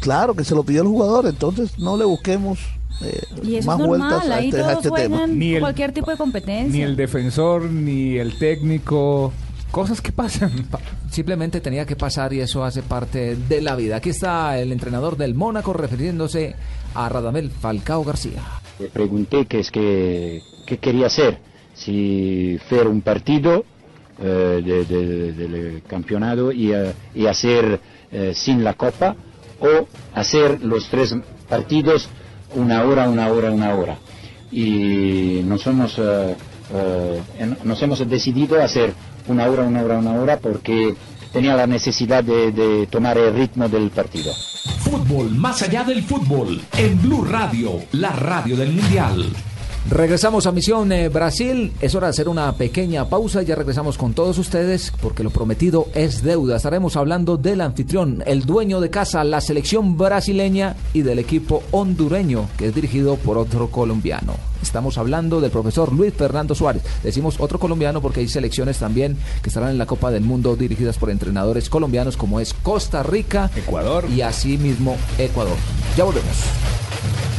[0.00, 2.58] claro que se lo pidió el jugador, entonces no le busquemos
[3.02, 5.26] eh, Y eso más es vueltas a este, a este tema.
[5.26, 6.72] Ni el- cualquier tipo de competencia.
[6.72, 9.32] Ni el defensor, ni el técnico.
[9.70, 10.50] Cosas que pasan.
[11.10, 13.96] Simplemente tenía que pasar y eso hace parte de la vida.
[13.96, 16.54] Aquí está el entrenador del Mónaco refiriéndose
[16.94, 18.42] a Radamel Falcao García.
[18.80, 21.38] Le pregunté qué es que, qué quería hacer,
[21.74, 23.64] si hacer un partido
[24.22, 27.80] eh, de- de- del campeonato y, eh, y hacer
[28.12, 29.14] eh, sin la copa
[29.60, 31.14] o hacer los tres
[31.48, 32.08] partidos
[32.54, 33.98] una hora, una hora, una hora.
[34.50, 36.34] Y nos hemos, eh,
[36.72, 38.92] eh, nos hemos decidido hacer
[39.28, 40.94] una hora, una hora, una hora porque
[41.32, 44.32] tenía la necesidad de, de tomar el ritmo del partido.
[44.80, 49.26] Fútbol más allá del fútbol en Blue Radio, la radio del Mundial.
[49.88, 51.72] Regresamos a Misión eh, Brasil.
[51.80, 53.42] Es hora de hacer una pequeña pausa.
[53.42, 56.56] Ya regresamos con todos ustedes porque lo prometido es deuda.
[56.56, 62.48] Estaremos hablando del anfitrión, el dueño de casa, la selección brasileña y del equipo hondureño
[62.56, 64.34] que es dirigido por otro colombiano.
[64.62, 66.82] Estamos hablando del profesor Luis Fernando Suárez.
[67.02, 70.98] Decimos otro colombiano porque hay selecciones también que estarán en la Copa del Mundo dirigidas
[70.98, 75.56] por entrenadores colombianos como es Costa Rica, Ecuador y asimismo Ecuador.
[75.96, 76.36] Ya volvemos.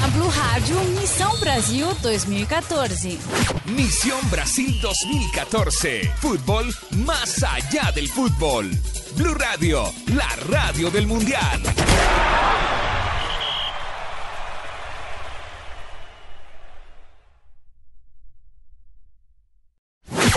[0.04, 3.20] A Blue Rádio Missão Brasil 2014.
[3.68, 6.12] Misión Brasil 2014.
[6.20, 6.74] Fútbol
[7.06, 8.70] más allá del fútbol.
[9.16, 11.62] Blue Radio, la radio del Mundial.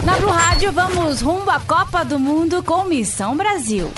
[0.05, 3.90] Na Blue Rádio, vamos rumo à Copa do Mundo com Missão Brasil.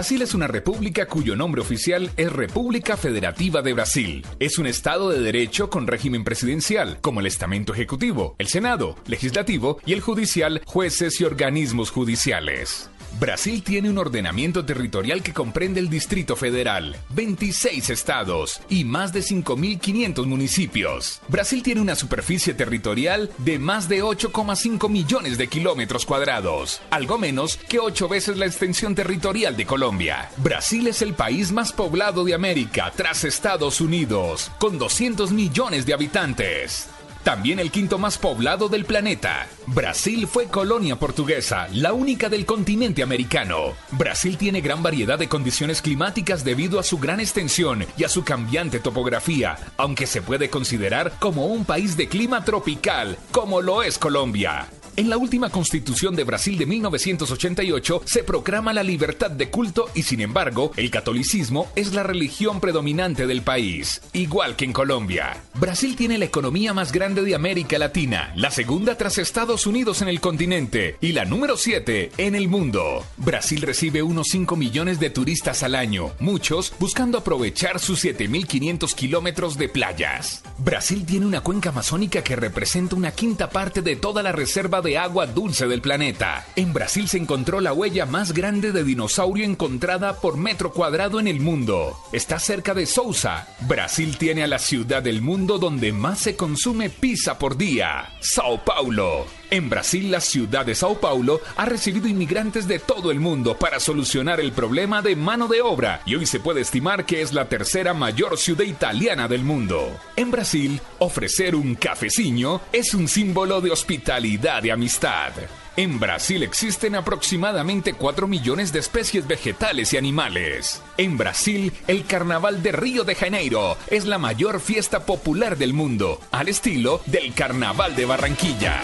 [0.00, 4.26] Brasil es una república cuyo nombre oficial es República Federativa de Brasil.
[4.38, 9.78] Es un estado de derecho con régimen presidencial, como el estamento ejecutivo, el senado, legislativo
[9.84, 12.88] y el judicial, jueces y organismos judiciales.
[13.18, 19.20] Brasil tiene un ordenamiento territorial que comprende el Distrito Federal, 26 estados y más de
[19.20, 21.20] 5.500 municipios.
[21.28, 27.56] Brasil tiene una superficie territorial de más de 8,5 millones de kilómetros cuadrados, algo menos
[27.56, 30.30] que 8 veces la extensión territorial de Colombia.
[30.38, 35.94] Brasil es el país más poblado de América tras Estados Unidos, con 200 millones de
[35.94, 36.88] habitantes.
[37.22, 39.46] También el quinto más poblado del planeta.
[39.66, 43.74] Brasil fue colonia portuguesa, la única del continente americano.
[43.90, 48.24] Brasil tiene gran variedad de condiciones climáticas debido a su gran extensión y a su
[48.24, 53.98] cambiante topografía, aunque se puede considerar como un país de clima tropical, como lo es
[53.98, 54.66] Colombia.
[54.96, 60.02] En la última constitución de Brasil de 1988 se proclama la libertad de culto y
[60.02, 65.42] sin embargo el catolicismo es la religión predominante del país, igual que en Colombia.
[65.54, 70.08] Brasil tiene la economía más grande de América Latina, la segunda tras Estados Unidos en
[70.08, 73.04] el continente y la número 7 en el mundo.
[73.16, 79.56] Brasil recibe unos 5 millones de turistas al año, muchos buscando aprovechar sus 7.500 kilómetros
[79.56, 80.42] de playas.
[80.58, 84.98] Brasil tiene una cuenca amazónica que representa una quinta parte de toda la reserva de
[84.98, 86.46] agua dulce del planeta.
[86.56, 91.28] En Brasil se encontró la huella más grande de dinosaurio encontrada por metro cuadrado en
[91.28, 91.96] el mundo.
[92.12, 93.48] Está cerca de Sousa.
[93.60, 98.64] Brasil tiene a la ciudad del mundo donde más se consume pizza por día, Sao
[98.64, 99.39] Paulo.
[99.50, 103.80] En Brasil, la ciudad de Sao Paulo ha recibido inmigrantes de todo el mundo para
[103.80, 107.48] solucionar el problema de mano de obra y hoy se puede estimar que es la
[107.48, 109.98] tercera mayor ciudad italiana del mundo.
[110.14, 115.32] En Brasil, ofrecer un cafecillo es un símbolo de hospitalidad y amistad.
[115.76, 120.82] En Brasil existen aproximadamente 4 millones de especies vegetales y animales.
[120.96, 126.20] En Brasil, el Carnaval de Río de Janeiro es la mayor fiesta popular del mundo,
[126.32, 128.80] al estilo del Carnaval de Barranquilla.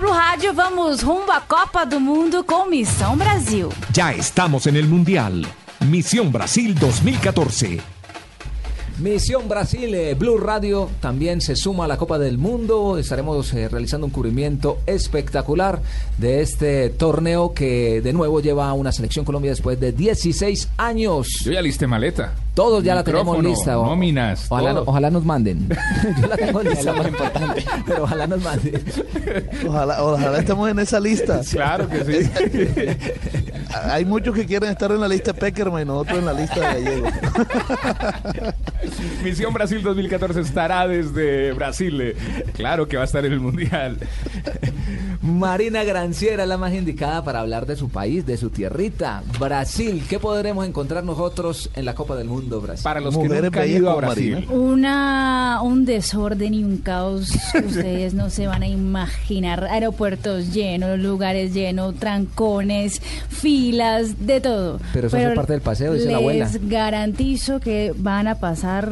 [0.00, 3.68] Blue Rádio, vamos rumbo à Copa do Mundo com Missão Brasil.
[3.92, 5.44] Ya estamos en el Mundial.
[5.86, 7.78] Misión Brasil 2014.
[8.98, 12.96] Misión Brasil, eh, Blue Radio también se suma a la Copa del Mundo.
[12.96, 15.82] Estaremos eh, realizando un cubrimiento espectacular
[16.16, 21.28] de este torneo que de nuevo lleva a una selección Colombia después de 16 años.
[21.44, 22.32] Yo ya listé maleta.
[22.54, 23.78] Todos ya la tenemos lista.
[23.78, 25.68] o- nóminas, Ojalá, ojalá nos manden.
[26.20, 26.78] Yo la tengo lista.
[26.80, 27.64] Es lo más importante.
[27.86, 28.84] Pero ojalá nos manden.
[29.66, 31.40] Ojalá, ojalá estemos en esa lista.
[31.50, 32.30] Claro que sí.
[33.84, 36.54] Hay muchos que quieren estar en la lista de Peckerman y nosotros en la lista
[36.74, 37.06] de Gallego.
[39.22, 42.16] Misión Brasil 2014 estará desde Brasil.
[42.54, 43.98] Claro que va a estar en el Mundial.
[45.22, 50.02] Marina Granciera, la más indicada para hablar de su país, de su tierrita, Brasil.
[50.08, 52.82] ¿Qué podremos encontrar nosotros en la Copa del Mundo, Brasil?
[52.82, 54.46] Para los que nunca han ido a Brasil.
[54.50, 59.64] Una, un desorden y un caos que ustedes no se van a imaginar.
[59.64, 64.80] Aeropuertos llenos, lugares llenos, trancones, filas, de todo.
[64.94, 66.46] Pero eso hace parte del paseo, dice la abuela.
[66.46, 68.90] Les garantizo que van a pasar,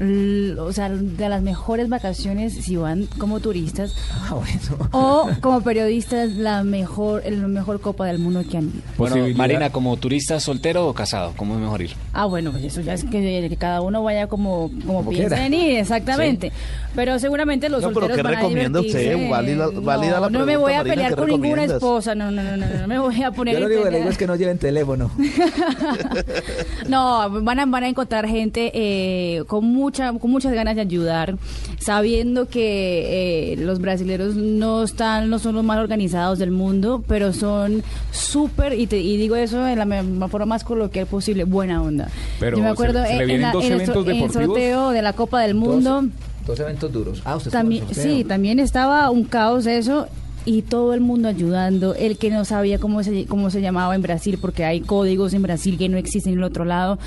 [0.00, 4.88] o sea, de las mejores vacaciones si van como turistas Ah, bueno.
[4.92, 8.82] o como periodistas, la mejor, el mejor Copa del Mundo que han ido.
[8.96, 9.16] Bueno.
[9.36, 11.92] Marina, como turista soltero o casado, ¿cómo es mejor ir?
[12.12, 15.46] Ah, bueno, pues eso ya es que, que cada uno vaya como, como, Como piensa
[15.46, 16.50] en ir, exactamente.
[16.94, 18.98] Pero seguramente los No, pero solteros ¿qué van a recomienda usted?
[19.00, 19.30] divertirse.
[19.30, 22.14] Válida- válida la no, no me pregunta, voy a Marina, pelear ¿qué con ninguna esposa,
[22.14, 23.98] no, no, no, no, no me voy a poner Yo lo en único que le
[23.98, 25.10] digo es que no lleven teléfono.
[26.88, 31.36] No, van a, van a encontrar gente eh, con mucha con muchas ganas de ayudar,
[31.78, 37.32] sabiendo que eh, los brasileños no están no son los más organizados del mundo, pero
[37.32, 39.86] son súper y, te- y digo eso de la
[40.28, 42.08] forma más coloquial posible, buena onda.
[42.40, 45.02] Pero Yo me acuerdo se le en- en, la- en el, so- en sorteo de
[45.02, 46.02] la Copa del Mundo.
[46.02, 46.10] Dos,
[46.46, 47.22] dos eventos duros.
[47.24, 50.06] Ah, usted en También, sí, también estaba un caos eso
[50.46, 51.94] y todo el mundo ayudando.
[51.94, 55.42] El que no sabía cómo se, cómo se llamaba en Brasil, porque hay códigos en
[55.42, 56.98] Brasil que no existen en el otro lado.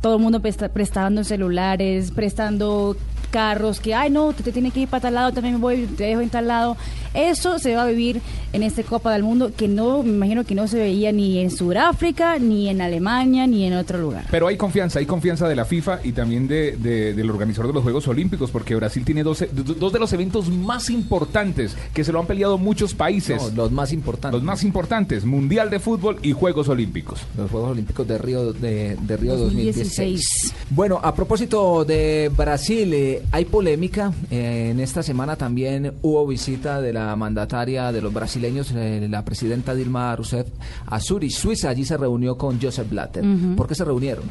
[0.00, 2.96] Todo el mundo presta- prestando celulares, prestando
[3.32, 5.86] carros, que, ay, no, te, te tiene que ir para tal lado, también me voy,
[5.86, 6.76] te dejo en tal lado.
[7.14, 8.20] Eso se va a vivir
[8.52, 11.50] en esta Copa del Mundo, que no, me imagino que no se veía ni en
[11.50, 14.24] Sudáfrica, ni en Alemania, ni en otro lugar.
[14.30, 17.74] Pero hay confianza, hay confianza de la FIFA y también de, de- del organizador de
[17.74, 22.12] los Juegos Olímpicos, porque Brasil tiene dos, dos de los eventos más importantes que se
[22.12, 23.42] lo han peleado muchos países.
[23.42, 24.34] No, los más importantes.
[24.38, 27.20] Los más importantes, Mundial de Fútbol y Juegos Olímpicos.
[27.36, 30.22] Los Juegos Olímpicos de Río de, de Río 2016.
[30.42, 30.54] 2016.
[30.70, 34.12] Bueno, a propósito de Brasil, eh, hay polémica.
[34.30, 39.24] Eh, en esta semana también hubo visita de la mandataria de los brasileños, eh, la
[39.24, 40.48] presidenta Dilma Rousseff,
[40.86, 41.70] a Zurich, Suiza.
[41.70, 43.24] Allí se reunió con Joseph Blatter.
[43.24, 43.56] Ujú.
[43.56, 44.24] ¿Por qué se reunieron?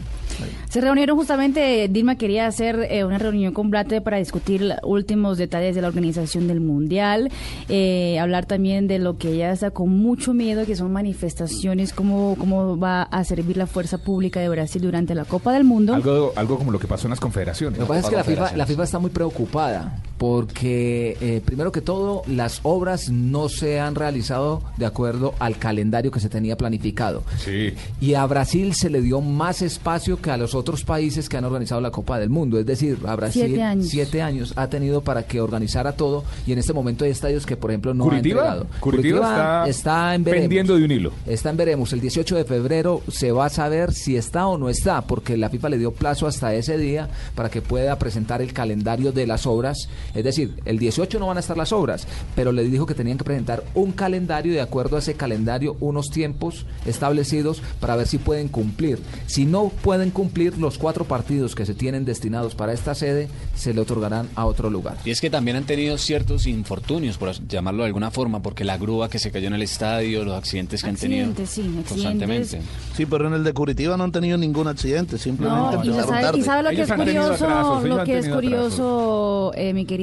[0.69, 5.75] Se reunieron justamente, Dilma quería hacer eh, una reunión con Blatter para discutir últimos detalles
[5.75, 7.29] de la organización del Mundial,
[7.69, 12.35] eh, hablar también de lo que ella está con mucho miedo, que son manifestaciones, cómo,
[12.37, 15.93] cómo va a servir la fuerza pública de Brasil durante la Copa del Mundo.
[15.93, 17.79] Algo, algo como lo que pasó en las confederaciones.
[17.79, 21.71] Lo que pasa es que la FIFA, la FIFA está muy preocupada porque, eh, primero
[21.71, 26.55] que todo, las obras no se han realizado de acuerdo al calendario que se tenía
[26.55, 27.23] planificado.
[27.39, 27.73] Sí.
[27.99, 31.45] Y a Brasil se le dio más espacio que a los otros países que han
[31.45, 32.59] organizado la Copa del Mundo.
[32.59, 33.87] Es decir, a Brasil Siete años.
[33.89, 37.57] siete años ha tenido para que organizara todo y en este momento hay estadios que,
[37.57, 38.67] por ejemplo, no Curitiba, ha entregado.
[38.79, 40.43] Curitiba está en veremos.
[40.43, 41.13] pendiendo de un hilo.
[41.25, 41.93] Está en veremos.
[41.93, 45.49] El 18 de febrero se va a saber si está o no está, porque la
[45.49, 49.47] FIFA le dio plazo hasta ese día para que pueda presentar el calendario de las
[49.47, 49.89] obras.
[50.13, 53.17] Es decir, el 18 no van a estar las obras, pero le dijo que tenían
[53.17, 58.07] que presentar un calendario y de acuerdo a ese calendario unos tiempos establecidos para ver
[58.07, 58.99] si pueden cumplir.
[59.27, 63.73] Si no pueden cumplir los cuatro partidos que se tienen destinados para esta sede, se
[63.73, 64.97] le otorgarán a otro lugar.
[65.05, 68.77] Y es que también han tenido ciertos infortunios, por llamarlo de alguna forma, porque la
[68.77, 71.91] grúa que se cayó en el estadio, los accidentes que Accidentes, sí, han tenido accidentes.
[71.91, 72.61] constantemente.
[72.95, 76.39] Sí, pero en el de Curitiba no han tenido ningún accidente, simplemente No, y sabe,
[76.39, 80.00] y sabe lo que Ellos es curioso, atrasos, lo que es curioso, eh, mi querido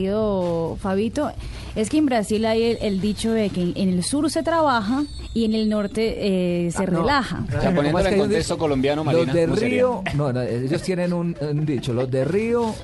[0.81, 1.33] Fabito,
[1.81, 5.05] es que en Brasil hay el, el dicho de que en el sur se trabaja
[5.35, 6.17] y en el norte
[6.67, 7.01] eh, se Ah, no.
[7.01, 7.45] relaja.
[7.47, 9.69] O sea, poniéndolo es en contexto ellos- colombiano, Marina, Los de.
[9.69, 12.75] Río, no, no, ellos tienen un, un dicho, los de Río...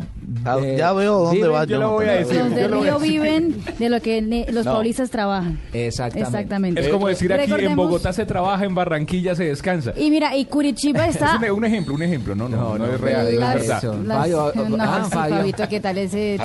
[0.44, 2.36] Ah, eh, ya veo dónde viven- va yo lo voy a decir.
[2.36, 4.74] Los de yo Río viven de lo que ne- los No.
[4.74, 5.58] paulistas trabajan.
[5.72, 6.28] Exactamente.
[6.28, 6.80] Exactamente.
[6.82, 9.92] Es como decir aquí, en Bogotá se trabaja, en Barranquilla se descansa.
[9.96, 11.38] Y mira, y Curitiba Es está...
[11.38, 13.82] un, un ejemplo, un ejemplo, no, no, no, es real, es verdad.
[14.68, 15.08] no, ah.
[15.10, 16.38] Fabito, ¿qué tal ese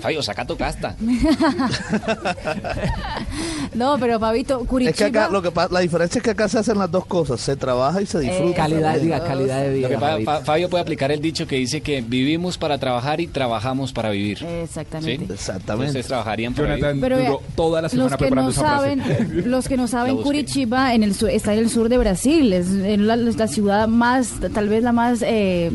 [0.00, 0.96] Fabio, saca tu casta.
[3.74, 5.06] No, pero Es que Curitiba...
[5.08, 8.02] acá, lo que la diferencia es que acá se hacen las dos cosas, se trabaja
[8.02, 8.54] y se disfruta.
[8.56, 9.02] calidad, también.
[9.04, 10.16] diga, calidad de Lo vida.
[10.18, 14.10] que Fabio puede aplicar el dicho que dice que vivimos para trabajar y trabajamos para
[14.10, 14.44] vivir.
[14.44, 15.26] Exactamente.
[15.26, 15.32] ¿Sí?
[15.32, 15.86] Exactamente.
[15.88, 17.02] Ustedes trabajarían para Jonathan vivir.
[17.02, 19.02] Pero duró toda la semana los que preparando no esa frase.
[19.02, 20.16] saben, los que no saben.
[20.18, 23.88] Curitiba en el sur- está en el sur de Brasil, es en la, la ciudad
[23.88, 25.70] más, tal vez la más eh,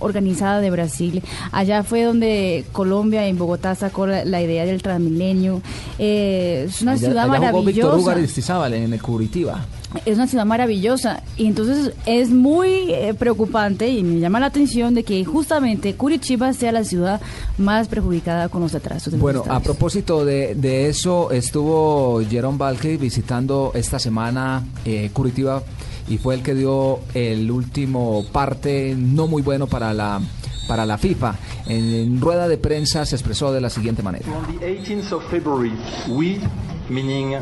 [0.00, 1.22] organizada de Brasil.
[1.52, 5.55] Allá fue donde Colombia en Bogotá sacó la, la idea del Transmilenio.
[5.98, 8.12] Eh, es una Allá- ciudad allá jugó Víctor maravillosa.
[8.12, 9.64] Aristizábal en el Curitiba.
[10.04, 14.94] Es una ciudad maravillosa y entonces es muy eh, preocupante y me llama la atención
[14.94, 17.20] de que justamente Curitiba sea la ciudad
[17.56, 19.12] más perjudicada con los atrasos.
[19.12, 25.62] de Bueno, a propósito de, de eso, estuvo Jerome Valky visitando esta semana eh, Curitiba
[26.08, 30.20] y fue el que dio el último parte no muy bueno para la
[30.66, 31.34] para la FIFA.
[31.66, 34.26] En, en rueda de prensa se expresó de la siguiente manera.
[34.30, 35.72] On the 18th of February,
[36.08, 36.40] we,
[36.88, 37.36] meaning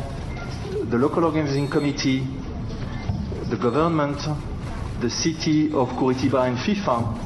[0.89, 2.23] the local organizing committee,
[3.49, 4.17] the government,
[5.01, 7.25] the city of Curitiba and FIFA,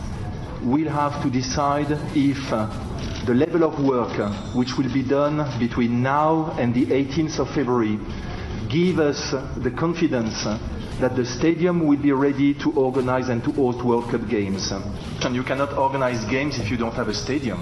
[0.64, 2.68] will have to decide if uh,
[3.26, 7.50] the level of work uh, which will be done between now and the 18th of
[7.52, 7.98] February
[8.70, 10.44] give us the confidence
[11.00, 14.72] that the stadium will be ready to organize and to host World Cup games.
[14.72, 17.60] And you cannot organize games if you don't have a stadium.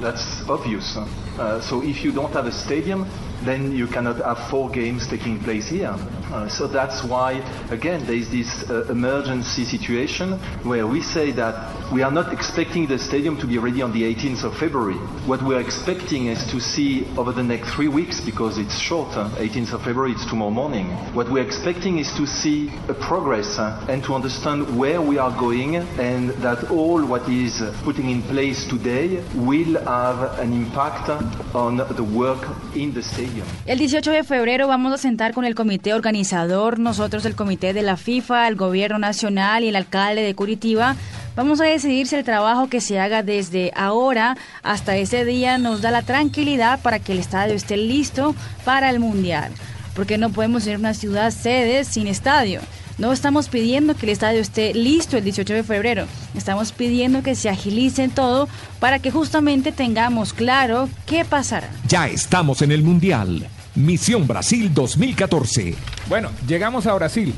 [0.00, 0.96] That's obvious.
[0.96, 3.06] Uh, so if you don't have a stadium,
[3.42, 5.94] then you cannot have four games taking place here.
[6.32, 7.32] Uh, so that's why,
[7.70, 12.86] again, there is this uh, emergency situation where we say that we are not expecting
[12.86, 14.98] the stadium to be ready on the 18th of February.
[15.26, 19.28] What we're expecting is to see over the next three weeks, because it's short, uh,
[19.36, 20.86] 18th of February, it's tomorrow morning.
[21.14, 25.30] What we're expecting is to see a progress uh, and to understand where we are
[25.38, 31.08] going and that all what is putting in place today will have an impact
[31.54, 33.27] on the work in the stadium.
[33.66, 37.82] El 18 de febrero vamos a sentar con el comité organizador, nosotros el comité de
[37.82, 40.96] la FIFA, el gobierno nacional y el alcalde de Curitiba.
[41.36, 45.82] Vamos a decidir si el trabajo que se haga desde ahora hasta ese día nos
[45.82, 49.52] da la tranquilidad para que el estadio esté listo para el Mundial.
[49.94, 52.60] Porque no podemos ser una ciudad sede sin estadio.
[52.98, 56.06] No estamos pidiendo que el estadio esté listo el 18 de febrero.
[56.34, 58.48] Estamos pidiendo que se agilice todo
[58.80, 61.70] para que justamente tengamos claro qué pasará.
[61.86, 63.46] Ya estamos en el Mundial.
[63.76, 65.76] Misión Brasil 2014.
[66.08, 67.32] Bueno, llegamos a Brasil.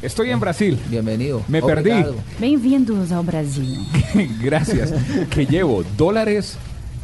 [0.00, 0.78] Estoy en Brasil.
[0.88, 1.42] Bienvenido.
[1.46, 2.14] Me Obrigado.
[2.14, 2.22] perdí.
[2.38, 3.78] Bem-vindos ao Brasil.
[4.42, 4.94] Gracias.
[5.28, 6.56] que llevo dólares,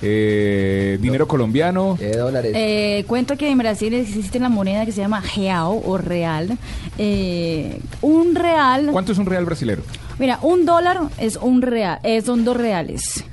[0.02, 1.96] eh, dinero colombiano.
[2.18, 2.52] dólares.
[2.54, 6.58] Eh, cuento que en Brasil existe la moneda que se llama real o real.
[6.98, 9.82] Eh, un real, ¿Cuánto es un real brasilero?
[10.18, 13.24] mira, un dólar es un real, eh, son dos reales.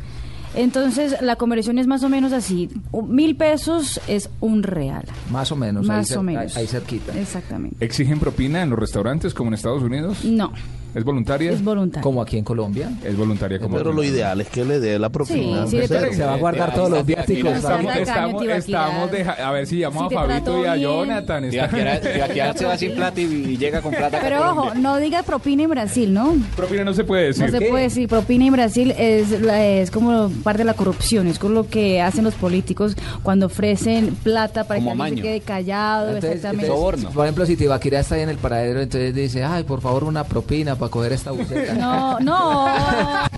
[0.56, 2.70] Entonces la conversión es más o menos así.
[3.08, 5.04] Mil pesos es un real.
[5.32, 5.86] Más o menos.
[5.86, 6.58] Más ahí, o menos.
[6.58, 7.18] ahí cerquita.
[7.20, 7.84] Exactamente.
[7.86, 10.24] ¿Exigen propina en los restaurantes como en Estados Unidos?
[10.26, 10.52] No.
[10.96, 11.52] ¿Es voluntaria?
[11.52, 12.02] Es voluntaria.
[12.02, 12.90] Como aquí en Colombia.
[13.04, 15.66] Es voluntaria como Pero lo ideal es que le dé la propina.
[15.66, 16.00] Sí, sí, aunque sea.
[16.02, 17.54] pero- Se va a guardar todos los viáticos.
[17.54, 20.88] Estamos, estamos, estamos deja- a ver si llamamos Si a Fabito y a bien.
[20.90, 21.44] Jonathan.
[21.46, 24.20] está- Tibaquirá- Tibaquirá se va sin plata y, y llega con plata.
[24.22, 24.82] Pero ojo, Colombia.
[24.82, 26.36] no diga propina en Brasil, ¿no?
[26.56, 27.46] Propina no se puede decir.
[27.46, 31.28] No se puede decir, propina en Brasil es, la- es como parte de la corrupción,
[31.28, 35.30] es con lo que hacen los políticos cuando ofrecen plata para Como que alguien se
[35.30, 36.72] quede callado, Entonces, exactamente.
[36.74, 40.04] entonces, por ejemplo, si Tibaquirá está ahí en el paradero, entonces dice, ay, por favor,
[40.04, 41.74] una propina para coger esta buceta.
[41.74, 42.68] No, no.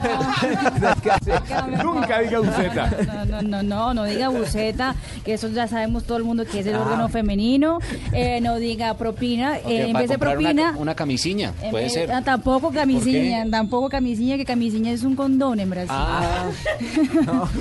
[1.84, 2.92] Nunca diga buceta.
[3.06, 6.60] No, no, no, no, no diga buceta, que eso ya sabemos todo el mundo que
[6.60, 7.80] es el órgano femenino.
[8.14, 10.76] Eh, no diga propina, eh, en vez de propina.
[10.78, 12.12] Una, camisiña, en puede ser.
[12.12, 15.90] ah, tampoco camisiña, tampoco camisiña, que camisiña es un condón en Brasil.
[15.92, 16.46] Ah,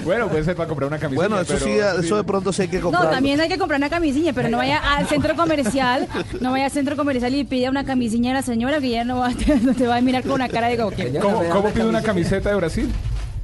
[0.04, 1.28] Bueno, puede ser para comprar una camiseta.
[1.28, 3.10] Bueno, eso sí, eso de pronto sí hay que No, comprar.
[3.10, 6.08] también hay que comprar una camisilla, pero no vaya al centro comercial,
[6.40, 9.18] no vaya al centro comercial y pida una camisilla a la señora que ya no,
[9.18, 11.18] va, no te va a mirar con una cara de como que...
[11.18, 12.90] ¿Cómo, cómo pide una camiseta de Brasil?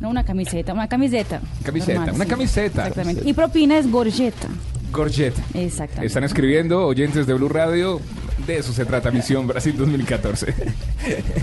[0.01, 1.41] No, una camiseta, una camiseta.
[1.65, 2.31] Camiseta, Normal, una sí.
[2.31, 2.83] camiseta.
[2.83, 3.23] Exactamente.
[3.29, 4.49] Y propina es gorjeta.
[4.93, 5.35] Gorget.
[5.55, 6.07] Exactamente.
[6.07, 8.01] Están escribiendo oyentes de Blue Radio.
[8.47, 10.55] De eso se trata Misión Brasil 2014.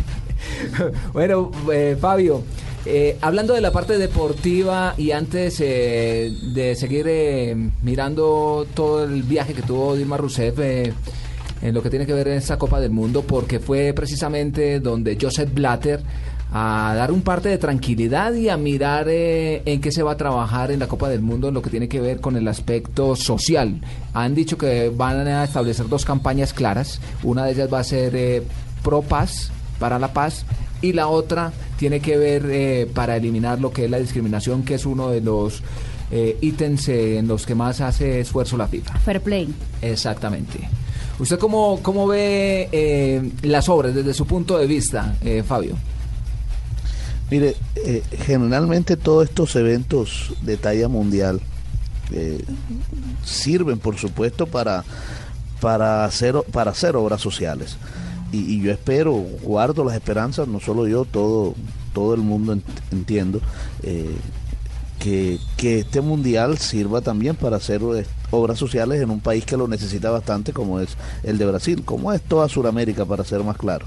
[1.14, 2.44] bueno, eh, Fabio,
[2.86, 9.24] eh, hablando de la parte deportiva y antes eh, de seguir eh, mirando todo el
[9.24, 10.94] viaje que tuvo Dilma Rousseff eh,
[11.64, 15.18] en lo que tiene que ver en esta Copa del Mundo, porque fue precisamente donde
[15.20, 16.02] Joseph Blatter
[16.52, 20.18] a dar un parte de tranquilidad y a mirar eh, en qué se va a
[20.18, 23.16] trabajar en la Copa del Mundo en lo que tiene que ver con el aspecto
[23.16, 23.82] social.
[24.14, 27.00] Han dicho que van a establecer dos campañas claras.
[27.24, 28.44] Una de ellas va a ser eh,
[28.84, 30.46] pro paz, para la paz,
[30.84, 34.76] y la otra tiene que ver eh, para eliminar lo que es la discriminación, que
[34.76, 35.64] es uno de los
[36.12, 39.00] eh, ítems eh, en los que más hace esfuerzo la FIFA.
[39.00, 39.52] Fair play.
[39.82, 40.60] Exactamente.
[41.20, 45.78] ¿Usted cómo, cómo ve eh, las obras desde su punto de vista, eh, Fabio?
[47.30, 51.40] Mire, eh, generalmente todos estos eventos de talla mundial
[52.12, 52.44] eh,
[53.24, 54.84] sirven, por supuesto, para,
[55.62, 57.78] para, hacer, para hacer obras sociales.
[58.32, 61.54] Y, y yo espero, guardo las esperanzas, no solo yo, todo,
[61.94, 62.62] todo el mundo ent-
[62.92, 63.40] entiendo,
[63.84, 64.10] eh,
[65.04, 65.40] que,
[65.80, 70.10] este mundial sirva también para hacer eh, obras sociales en un país que lo necesita
[70.10, 73.86] bastante, como es el de Brasil, como es toda Sudamérica, para ser más claro.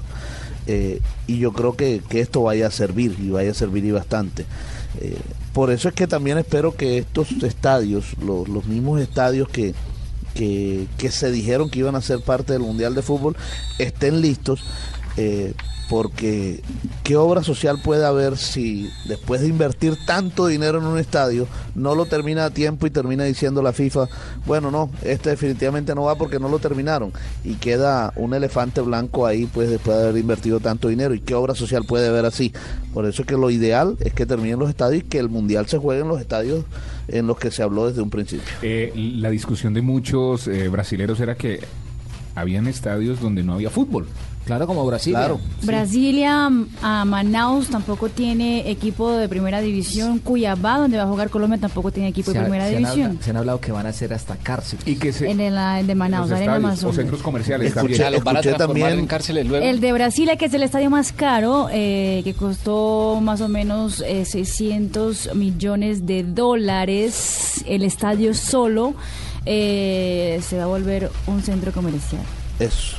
[0.67, 3.91] Eh, y yo creo que, que esto vaya a servir y vaya a servir y
[3.91, 4.45] bastante.
[5.01, 5.17] Eh,
[5.53, 9.73] por eso es que también espero que estos estadios, los, los mismos estadios que,
[10.35, 13.35] que, que se dijeron que iban a ser parte del Mundial de Fútbol,
[13.79, 14.63] estén listos.
[15.17, 15.53] Eh,
[15.89, 16.61] porque
[17.03, 21.95] qué obra social puede haber si después de invertir tanto dinero en un estadio no
[21.95, 24.07] lo termina a tiempo y termina diciendo la FIFA,
[24.45, 27.13] bueno, no, este definitivamente no va porque no lo terminaron
[27.43, 31.35] y queda un elefante blanco ahí pues después de haber invertido tanto dinero y qué
[31.35, 32.53] obra social puede haber así.
[32.93, 35.67] Por eso es que lo ideal es que terminen los estadios y que el mundial
[35.67, 36.65] se juegue en los estadios
[37.07, 38.45] en los que se habló desde un principio.
[38.61, 41.61] Eh, la discusión de muchos eh, brasileros era que
[42.35, 44.07] habían estadios donde no había fútbol.
[44.47, 45.13] Claro, como Brasil.
[45.13, 45.39] Claro.
[45.61, 46.49] Brasilia,
[46.81, 50.17] a Manaus tampoco tiene equipo de primera división.
[50.19, 53.19] Cuyabá, donde va a jugar Colombia, tampoco tiene equipo de ha- primera se han división.
[53.21, 54.79] se han hablado que van a hacer hasta cárcel.
[54.85, 58.01] Y que se, En el, el de Manaus, los estadios o centros comerciales Escuché- también.
[58.15, 59.65] escuché transformar también- en cárceles luego.
[59.65, 64.01] El de Brasilia, que es el estadio más caro, eh, que costó más o menos
[64.07, 68.93] eh, 600 millones de dólares, el estadio solo,
[69.45, 72.21] eh, se va a volver un centro comercial.
[72.59, 72.97] Eso.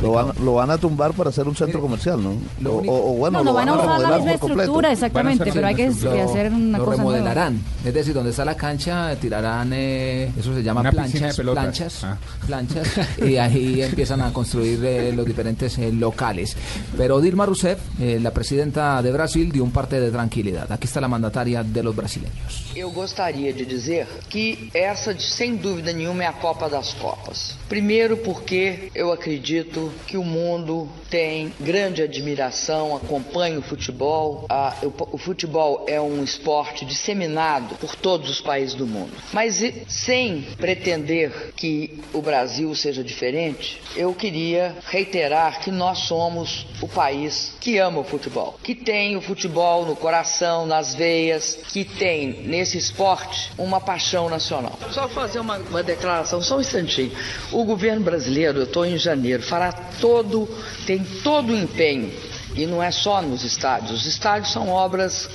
[0.00, 2.34] Lo van, lo van a tumbar para hacer un centro comercial, ¿no?
[2.60, 5.66] lo O, o- bueno, no, lo van a usar la misma estructura, exactamente, Van pero
[5.66, 7.18] hay que, hacer- una lo cosa nueva.
[7.18, 7.60] remodelarán.
[7.84, 11.44] Es decir, donde está la cancha tirarán, eh, eso se llama Una piscina de planchas,
[11.54, 12.16] planchas, Ah.
[12.46, 12.88] planchas,
[13.26, 16.56] y ahí empiezan a construir eh, los diferentes eh, locales.
[16.96, 20.70] Pero Dilma Rousseff, eh, la presidenta de Brasil, dio un parte de tranquilidad.
[20.70, 22.72] Aquí está la mandataria de los brasileños.
[22.74, 27.56] Eu gostaria de dizer que essa, sem dúvida nenhuma, é a Copa das Copas.
[27.68, 29.71] Primeiro, porque eu acredito
[30.06, 34.46] que o mundo tem grande admiração, acompanha o futebol.
[34.82, 39.12] O, o futebol é um esporte disseminado por todos os países do mundo.
[39.32, 46.88] Mas sem pretender que o Brasil seja diferente, eu queria reiterar que nós somos o
[46.88, 52.42] país que ama o futebol, que tem o futebol no coração, nas veias, que tem
[52.44, 54.78] nesse esporte uma paixão nacional.
[54.90, 57.12] Só fazer uma, uma declaração, só um instantinho.
[57.52, 60.48] O governo brasileiro, eu estou em janeiro, fará todo,
[60.86, 62.10] tem todo o empenho,
[62.54, 65.28] e não é só nos estádios, os estádios são obras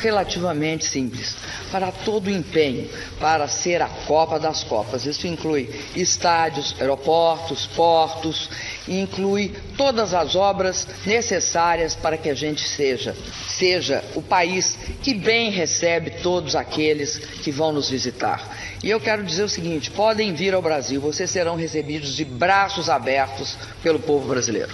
[0.00, 1.36] relativamente simples,
[1.70, 5.06] fará todo o empenho para ser a Copa das Copas.
[5.06, 8.50] Isso inclui estádios, aeroportos, portos,
[8.86, 13.14] e inclui todas as obras necessárias para que a gente seja,
[13.48, 18.46] seja o país que bem recebe todos aqueles que vão nos visitar.
[18.82, 22.90] E eu quero dizer o seguinte: podem vir ao Brasil, vocês serão recebidos de braços
[22.90, 24.68] abertos pelo povo brasileiro.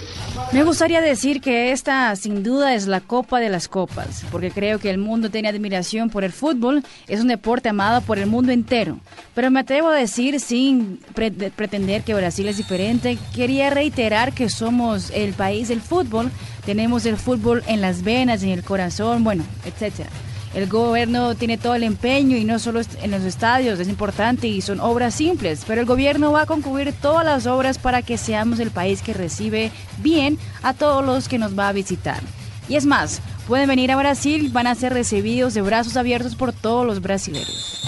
[0.51, 4.79] Me gustaría decir que esta sin duda es la copa de las copas, porque creo
[4.79, 8.51] que el mundo tiene admiración por el fútbol, es un deporte amado por el mundo
[8.51, 8.99] entero.
[9.33, 14.00] Pero me atrevo a decir, sin pre- pretender que Brasil es diferente, quería reiterar
[14.33, 16.31] que somos el país del fútbol,
[16.65, 20.09] tenemos el fútbol en las venas, en el corazón, bueno, etcétera.
[20.55, 24.61] El gobierno tiene todo el empeño y no solo en los estadios, es importante y
[24.61, 28.59] son obras simples, pero el gobierno va a concluir todas las obras para que seamos
[28.59, 32.21] el país que recibe bien a todos los que nos va a visitar.
[32.67, 36.53] Y es más, pueden venir a Brasil, van a ser recibidos de brazos abiertos por
[36.53, 37.83] todos los brasileños.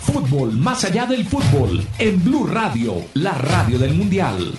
[0.00, 4.54] Fútbol más allá del fútbol en Blue Radio, la radio del Mundial.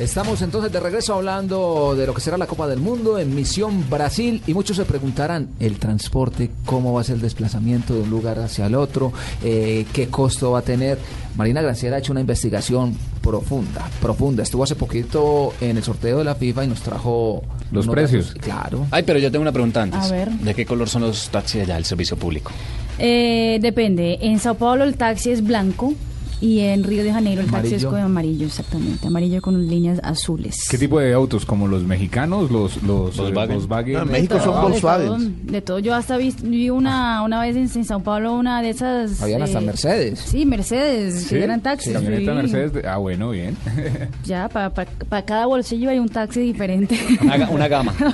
[0.00, 3.84] Estamos entonces de regreso hablando de lo que será la Copa del Mundo en Misión
[3.90, 8.08] Brasil y muchos se preguntarán el transporte, cómo va a ser el desplazamiento de un
[8.08, 9.12] lugar hacia el otro,
[9.44, 10.98] eh, qué costo va a tener.
[11.36, 14.42] Marina Granciera ha hecho una investigación profunda, profunda.
[14.42, 18.28] Estuvo hace poquito en el sorteo de la FIFA y nos trajo Los precios.
[18.28, 18.42] datos.
[18.42, 18.86] Claro.
[18.90, 20.00] Ay, pero yo tengo una pregunta antes.
[20.00, 20.30] A ver.
[20.30, 22.52] ¿De qué color son los taxis allá, el servicio público?
[22.98, 25.92] Eh, depende, en Sao Paulo el taxi es blanco,
[26.40, 27.90] Y en Río de Janeiro el taxi es Amarillo.
[27.90, 29.06] con amarillo, exactamente.
[29.06, 30.66] Amarillo con líneas azules.
[30.70, 31.44] ¿Qué tipo de autos?
[31.44, 32.50] ¿Como los mexicanos?
[32.50, 33.56] ¿Los, los eh, Volkswagen.
[33.68, 34.08] Volkswagen?
[34.08, 37.84] De todo, de todo, De todo, yo hasta vi, vi una, una vez en, en
[37.84, 39.20] Sao Paulo una de esas...
[39.22, 40.18] Habían hasta Mercedes.
[40.20, 41.92] Sí, Mercedes, que eran taxis.
[41.92, 42.36] Camioneta sí.
[42.38, 42.72] Mercedes.
[42.72, 43.56] de- Ah, bueno, bien.
[44.24, 46.98] Ya, para cada bolsillo hay un taxi diferente.
[47.22, 47.94] Una, ga- una gama.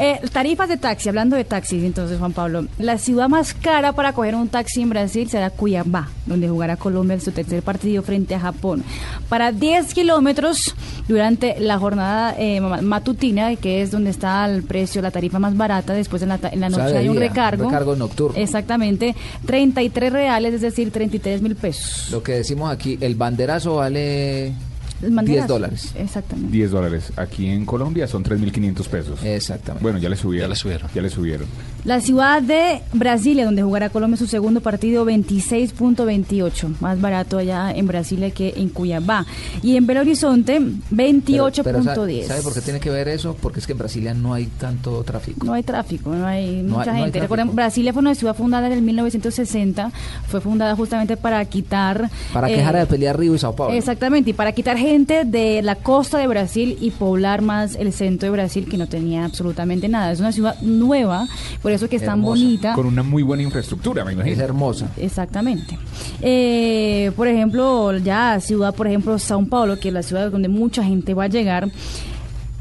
[0.00, 4.12] Eh, tarifas de taxi, hablando de taxis, entonces Juan Pablo, la ciudad más cara para
[4.12, 8.34] coger un taxi en Brasil será Cuiabá, donde jugará Colombia en su tercer partido frente
[8.34, 8.82] a Japón.
[9.28, 10.74] Para 10 kilómetros
[11.08, 15.56] durante la jornada eh, ma- matutina, que es donde está el precio, la tarifa más
[15.56, 17.64] barata, después en la, en la O sea, noche hay un recargo.
[17.66, 18.38] recargo nocturno.
[18.38, 19.14] Exactamente,
[19.46, 22.08] 33 reales, es decir, 33 mil pesos.
[22.10, 24.52] Lo que decimos aquí, el banderazo vale.
[25.00, 25.92] 10 dólares.
[25.96, 26.50] Exactamente.
[26.52, 27.12] 10 dólares.
[27.16, 29.20] Aquí en Colombia son 3.500 pesos.
[29.24, 29.82] Exactamente.
[29.82, 30.46] Bueno, ya le subieron.
[30.46, 30.90] Ya le subieron.
[30.94, 31.46] Ya le subieron.
[31.84, 36.80] La ciudad de Brasilia, donde jugará Colombia su segundo partido, 26.28.
[36.80, 39.24] Más barato allá en Brasilia que en Cuiabá.
[39.62, 40.60] Y en Belo Horizonte,
[40.94, 42.26] Pero- pero ¿sabe- 28.10.
[42.26, 43.36] ¿Sabe por qué tiene que ver eso?
[43.40, 45.46] Porque es que en Brasilia no hay tanto tráfico.
[45.46, 47.44] No hay tráfico, no hay No mucha hay- no hay gente.
[47.52, 49.92] Brasilia fue una ciudad fundada en el 1960.
[50.26, 52.10] Fue fundada justamente para quitar...
[52.32, 53.74] Para eh, dejara de pelear Río y Sao Paulo.
[53.74, 58.26] Exactamente, y para quitar gente de la costa de Brasil y poblar más el centro
[58.26, 60.10] de Brasil que no tenía absolutamente nada.
[60.12, 61.28] Es una ciudad nueva,
[61.60, 62.72] por eso que es tan bonita.
[62.72, 64.34] Con una muy buena infraestructura, me imagino.
[64.34, 64.88] Es hermosa.
[64.96, 65.78] Exactamente.
[66.22, 70.82] Eh, por ejemplo, ya ciudad, por ejemplo, Sao Paulo, que es la ciudad donde mucha
[70.82, 71.68] gente va a llegar.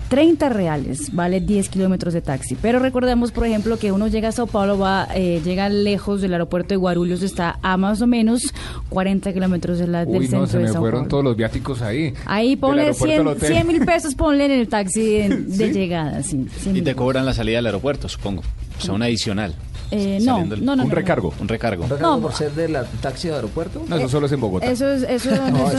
[0.10, 2.56] 30 reales vale 10 kilómetros de taxi.
[2.62, 6.34] Pero recordemos, por ejemplo, que uno llega a Sao Paulo, va, eh, llega lejos del
[6.34, 8.54] aeropuerto de Guarulhos, está a más o menos
[8.90, 11.10] 40 kilómetros de la, del Uy, centro no, se de me Sao fueron Paulo.
[11.10, 12.14] todos los viáticos ahí.
[12.26, 13.52] Ahí Del ponle aeropuerto 100 al hotel.
[13.54, 16.24] 100 mil pesos, ponle en el taxi de, de llegada.
[16.24, 18.44] Sí, 100 Y te cobran la salida del aeropuersto, supongo.
[18.78, 19.56] O sea, un adicional.
[19.90, 20.96] Eh, no, Saliendo el- no, no, Un no, no.
[20.96, 21.34] recargo.
[21.40, 21.84] Un recargo.
[21.86, 23.84] ¿Un recargo No, por ser del taxi de aeropuerto?
[23.88, 24.66] No, eso solo es en Bogotá.
[24.66, 25.78] Eso es, eso, No, eso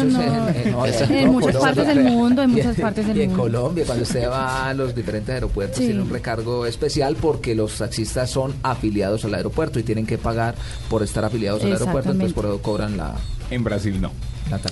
[0.87, 3.43] eso es en, muchas partes del mundo, en muchas partes del y en mundo.
[3.45, 5.87] Colombia, cuando usted va a los diferentes aeropuertos, Sí.
[5.87, 10.55] tiene un recargo especial porque los taxistas son afiliados al aeropuerto y tienen que pagar
[10.89, 13.15] por estar afiliados al aeropuerto, entonces por eso cobran la,
[13.51, 14.11] En Brasil no.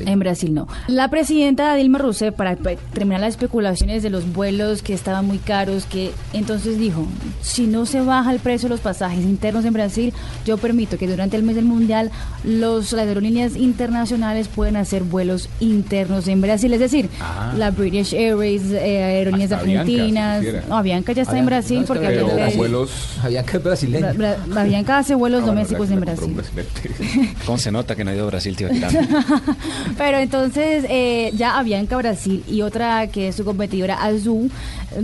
[0.06, 0.66] En Brasil no.
[0.88, 5.84] La presidenta Dilma Rousseff, para terminar las especulaciones de los vuelos que estaban muy caros,
[5.86, 7.06] que entonces dijo,
[7.42, 10.12] si no se baja el precio de los pasajes internos en Brasil,
[10.44, 12.10] yo permito que durante el mes del Mundial
[12.44, 16.72] los, las aerolíneas internacionales puedan hacer vuelos internos en Brasil.
[16.72, 17.52] Es decir, Ah.
[17.56, 20.38] la British Airways, eh, aerolíneas Hasta Avianca, argentinas.
[20.38, 20.64] siquiera.
[20.68, 22.90] no, Avianca ya está en Avianca, Brasil no, porque Pero Avianca, vuelos...
[23.22, 24.06] Avianca es brasileño.
[24.08, 26.24] Bra- Bra- Avianca hace vuelos Ah, domésticos en Brasil.
[26.24, 27.28] un brasileño.
[27.44, 28.68] ¿Cómo se nota que no ha ido a Brasil, tío?
[29.98, 34.50] Pero entonces eh, ya Avianca Brasil y otra que es su competidora Azul,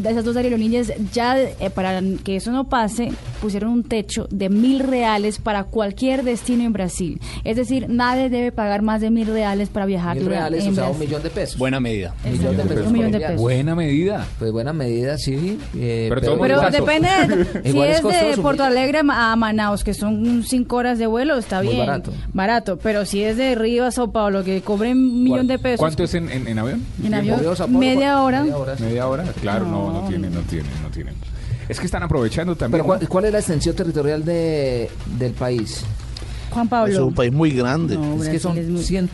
[0.05, 4.78] esas dos aerolíneas, ya eh, para que eso no pase, pusieron un techo de mil
[4.78, 7.20] reales para cualquier destino en Brasil.
[7.45, 10.74] Es decir, nadie debe pagar más de mil reales para viajar Mil reales, en o
[10.74, 11.59] sea, un millón de pesos.
[11.59, 12.14] Buena medida.
[12.24, 13.36] Millón de pesos Un millón de pesos.
[13.40, 14.26] Buena medida.
[14.38, 15.59] Pues buena medida, sí.
[15.76, 19.82] eh, Pero todo Pero depende, de- si Igual es es de Porto Alegre a Manaus,
[19.84, 21.78] que son cinco horas de vuelo, está Muy bien.
[21.86, 22.12] barato.
[22.32, 22.78] Barato.
[22.82, 25.80] Pero si es de Río a Sao Paulo, que cobren un millón de pesos.
[25.80, 26.82] ¿Cuánto es en, en, en avión?
[27.05, 28.43] En avión, Río, Sao Paulo, media hora.
[28.43, 28.84] media hora, sí.
[28.84, 29.24] ¿Media hora?
[29.40, 31.14] Claro, no, no tienen, no tienen, no tienen.
[31.69, 32.83] Es que están aprovechando también.
[32.83, 35.85] Pero ¿cuál, cuál es la extensión territorial de, del país?
[36.51, 36.93] Juan Pablo.
[36.93, 37.97] Es un país muy grande.
[37.97, 39.09] No, es que son Brasil es muy-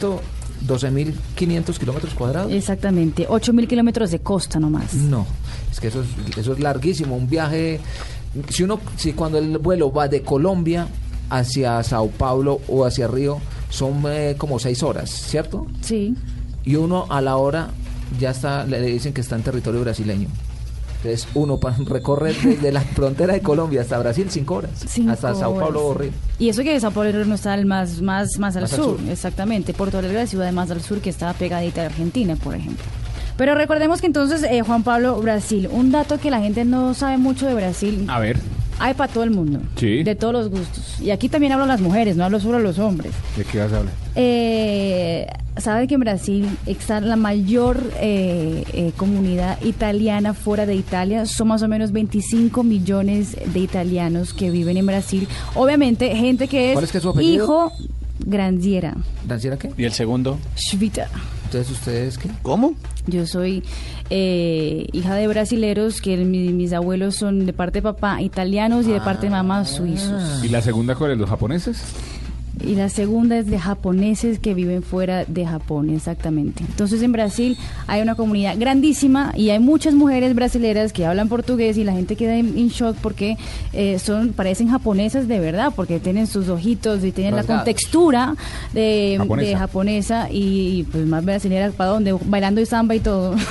[0.67, 2.53] 112.500 kilómetros cuadrados.
[2.53, 4.95] Exactamente, 8 mil kilómetros de costa nomás.
[4.95, 5.27] No,
[5.71, 7.17] es que eso es, eso es larguísimo.
[7.17, 7.81] Un viaje,
[8.49, 10.89] si uno, si cuando el vuelo va de Colombia
[11.31, 13.39] hacia Sao Paulo o hacia Río,
[13.71, 15.67] son eh, como seis horas, ¿cierto?
[15.83, 16.15] Sí.
[16.65, 17.69] Y uno a la hora
[18.19, 20.29] ya está, le dicen que está en territorio brasileño.
[21.03, 25.55] Entonces uno recorre desde la frontera de Colombia hasta Brasil cinco horas, Cinco hasta Sao
[25.57, 25.95] Paulo o.
[25.95, 26.11] Río.
[26.39, 29.09] Y eso que Sao Paulo no está más, más, más al Más al sur, sur.
[29.09, 29.73] exactamente.
[29.75, 32.85] Porto Alegre es la ciudad más al sur que está pegadita a Argentina, por ejemplo.
[33.37, 37.19] Pero recordemos que entonces, eh, Juan Pablo, Brasil, un dato que la gente no sabe
[37.19, 38.37] mucho de Brasil, A ver,
[38.79, 40.03] hay para todo el mundo, Sí.
[40.03, 41.01] de todos los gustos.
[41.01, 43.13] Y aquí también hablo las mujeres, no hablo solo los hombres.
[43.37, 43.95] ¿de qué vas a hablar?
[44.15, 45.27] Eh,
[45.57, 51.27] ¿Sabe que en Brasil está la mayor eh, eh, comunidad italiana fuera de Italia?
[51.27, 55.27] Son más o menos 25 millones de italianos que viven en Brasil.
[55.57, 57.73] Obviamente, gente que es, ¿Cuál es que es su hijo
[58.21, 58.95] Grandiera,
[59.27, 59.71] ¿Danciera qué?
[59.77, 60.39] ¿Y el segundo?
[60.57, 61.09] Schwita.
[61.47, 62.29] Entonces ustedes qué?
[62.43, 62.75] ¿Cómo?
[63.09, 63.63] Yo soy
[64.11, 68.93] eh, hija de brasileros, que mi- mis abuelos son de parte de papá italianos y
[68.93, 70.45] de parte de mamá suizos.
[70.45, 71.19] ¿Y la segunda cuál es?
[71.19, 71.83] ¿Los japoneses?
[72.65, 76.65] Y la segunda es de japoneses que viven fuera de Japón, exactamente.
[76.69, 77.57] Entonces en Brasil
[77.87, 82.17] hay una comunidad grandísima y hay muchas mujeres brasileras que hablan portugués y la gente
[82.17, 83.37] queda en, shock porque
[83.73, 88.35] eh, son parecen japonesas de verdad, porque tienen sus ojitos y tienen la contextura
[88.73, 89.49] de Japonesa.
[89.49, 93.35] de japonesa y pues más brasileras para dónde, bailando y samba y todo.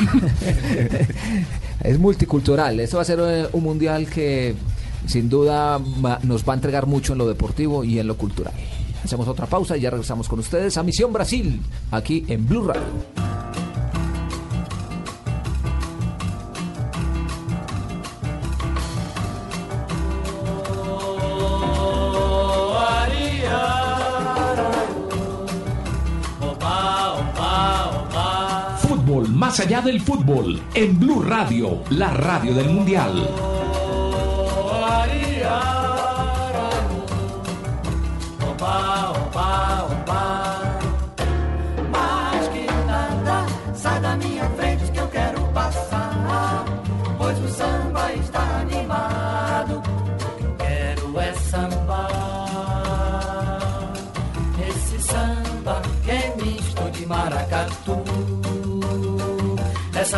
[1.83, 2.79] Es multicultural.
[2.79, 4.55] Eso va a ser eh, un mundial que
[5.05, 5.79] sin duda
[6.23, 8.53] nos va a entregar mucho en lo deportivo y en lo cultural.
[9.07, 12.83] Hacemos otra pausa y ya regresamos con ustedes a Misión Brasil, aquí en Blue Radio.
[28.81, 33.25] Fútbol más allá del fútbol en Blue Radio, la radio del Mundial.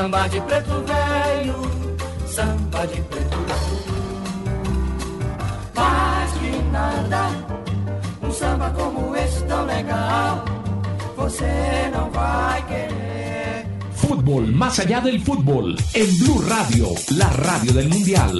[0.10, 1.55] Samba de preto velho,
[2.26, 3.99] samba de preto velho.
[5.76, 7.30] Mais que nada,
[8.24, 10.45] um samba como esse tão legal.
[11.16, 13.68] Você não vai querer.
[13.93, 18.39] Fútbol más allá del fútbol en Blue Radio, la radio del Mundial.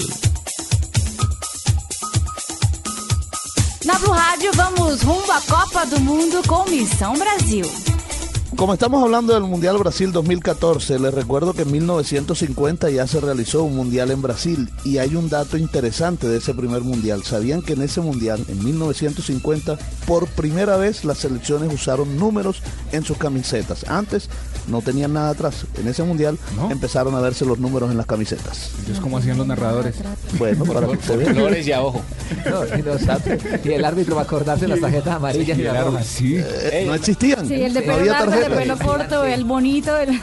[3.86, 7.89] Na Blue Rádio, vamos rumo à Copa do Mundo com Missão Brasil.
[8.60, 13.64] Como estamos hablando del Mundial Brasil 2014, les recuerdo que en 1950 ya se realizó
[13.64, 17.24] un Mundial en Brasil y hay un dato interesante de ese primer Mundial.
[17.24, 23.06] ¿Sabían que en ese Mundial, en 1950, por primera vez las selecciones usaron números en
[23.06, 23.86] sus camisetas?
[23.88, 24.30] Antes
[24.70, 25.66] no tenían nada atrás.
[25.78, 26.38] En ese Mundial
[26.70, 28.72] empezaron a verse los números en las camisetas.
[28.80, 29.96] Entonces, ¿cómo hacían los narradores?
[30.38, 31.34] Bueno, para que usted vea.
[31.34, 32.02] Flores y a ojo.
[32.50, 32.94] No, y, no
[33.76, 36.22] el árbitro va a acordarse las tarjetas amarillas y las rojas.
[36.22, 37.48] Eh, no existían.
[37.48, 40.20] Sí, el de no pelo había largo, el de pelo corto, el bonito, el...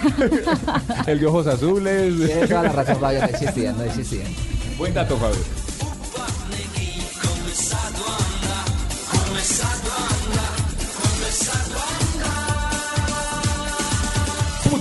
[1.07, 2.15] El de ojos azules.
[2.17, 4.27] Tiene toda la razón, Fabio, no existían, no existían.
[4.79, 5.56] Buen dato, Fabio.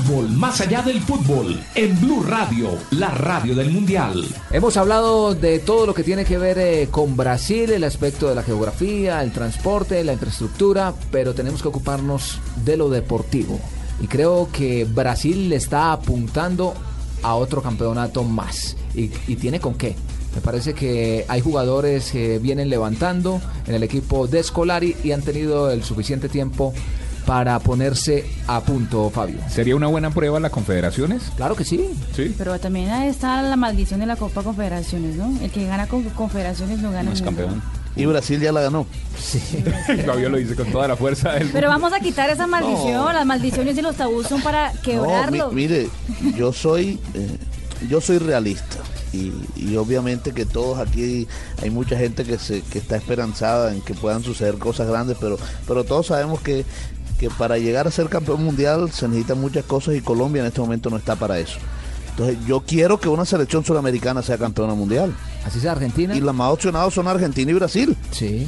[0.06, 4.24] Más allá del fútbol en Blue Radio, la radio del Mundial.
[4.52, 8.36] Hemos hablado de todo lo que tiene que ver eh, con Brasil, el aspecto de
[8.36, 13.60] la geografía, el transporte, la infraestructura, pero tenemos que ocuparnos de lo deportivo.
[14.00, 16.76] Y creo que Brasil le está apuntando
[17.24, 18.78] a otro campeonato más.
[18.94, 19.96] Y, y tiene con qué.
[20.36, 25.24] Me parece que hay jugadores que vienen levantando en el equipo de Scolari y han
[25.24, 26.74] tenido el suficiente tiempo
[27.26, 29.38] para ponerse a punto, Fabio.
[29.50, 31.24] ¿Sería una buena prueba las confederaciones?
[31.36, 31.90] Claro que sí.
[32.16, 32.34] Sí.
[32.38, 35.34] Pero también ahí está la maldición de la Copa Confederaciones, ¿no?
[35.42, 37.12] El que gana con Confederaciones no gana.
[37.12, 37.62] el mundo.
[37.98, 38.86] Y Brasil ya la ganó.
[39.18, 39.40] Sí.
[40.06, 43.14] Fabio lo dice con toda la fuerza del Pero vamos a quitar esa maldición.
[43.14, 45.54] Las maldiciones y los tabús son para No, quebrarlos.
[45.54, 45.88] mi- mire,
[46.38, 47.38] yo soy, eh,
[47.90, 48.78] yo soy realista.
[49.14, 51.26] Y, y obviamente que todos aquí
[51.64, 55.38] hay mucha gente que se que está esperanzada en que puedan suceder cosas grandes, pero
[55.66, 56.66] pero todos sabemos que,
[57.20, 60.62] que para llegar a ser campeón mundial se necesitan muchas cosas y Colombia en este
[60.62, 61.58] momento no está para eso.
[62.12, 65.14] Entonces yo quiero que una selección sudamericana sea campeona mundial.
[65.46, 66.16] Así sea Argentina.
[66.16, 67.96] Y los más opcionados son Argentina y Brasil.
[68.12, 68.48] Sí.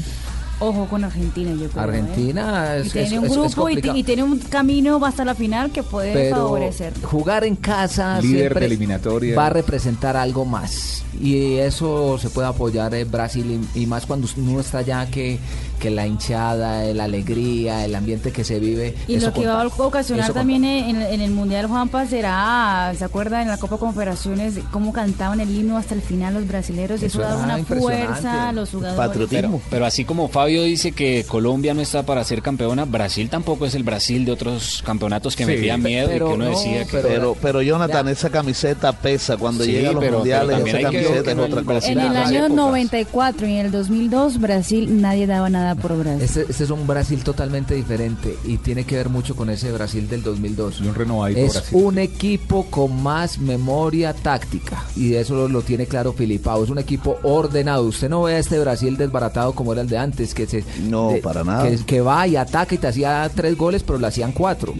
[0.59, 1.83] Ojo con Argentina, yo creo.
[1.83, 1.99] ¿eh?
[1.99, 5.69] Argentina es, Y tiene es- un es grupo y, tiene un camino hasta la final
[5.71, 6.93] que puede pero favorecer.
[7.03, 9.35] jugar en casa Líder siempre de eliminatoria.
[9.37, 14.07] va a representar algo más y eso se puede apoyar en Brasil y, y más
[14.07, 15.37] cuando uno está allá que,
[15.79, 18.95] que la hinchada, la alegría, el ambiente que se vive.
[19.07, 23.03] Y eso lo que va a ocasionar también en, en el Mundial Juanpa será, ¿se
[23.05, 27.01] acuerda en la Copa Confederaciones cómo cantaban el himno hasta el final los brasileños?
[27.01, 29.27] Eso, Eso da una fuerza a los jugadores.
[29.29, 33.65] Pero, pero así como Fabio dice que Colombia no está para ser campeona, Brasil tampoco
[33.65, 36.85] es el Brasil de otros campeonatos que Sí, metían miedo y que uno no, decía
[36.85, 36.97] que...
[36.99, 40.49] Pero, pero Jonathan, esa camiseta pesa cuando Sí, llega a los pero- mundiales.
[40.57, 41.87] esa camiseta que es otra cosa.
[41.91, 46.21] En el año 94 y en el 2002 Brasil nadie daba nada por Brasil.
[46.21, 50.07] Este, este es un Brasil totalmente diferente y tiene que ver mucho con ese Brasil
[50.09, 50.81] del 2002.
[50.81, 51.79] un renovadito es Brasil.
[51.83, 56.63] un equipo con más memoria táctica y eso lo, lo tiene claro Filipao.
[56.63, 57.83] Es un equipo ordenado.
[57.83, 61.11] Usted no ve a este Brasil desbaratado como era el de antes, que se No,
[61.21, 61.69] para nada.
[61.69, 64.73] Que, que va y ataca y te hacía tres goles, pero le hacían cuatro.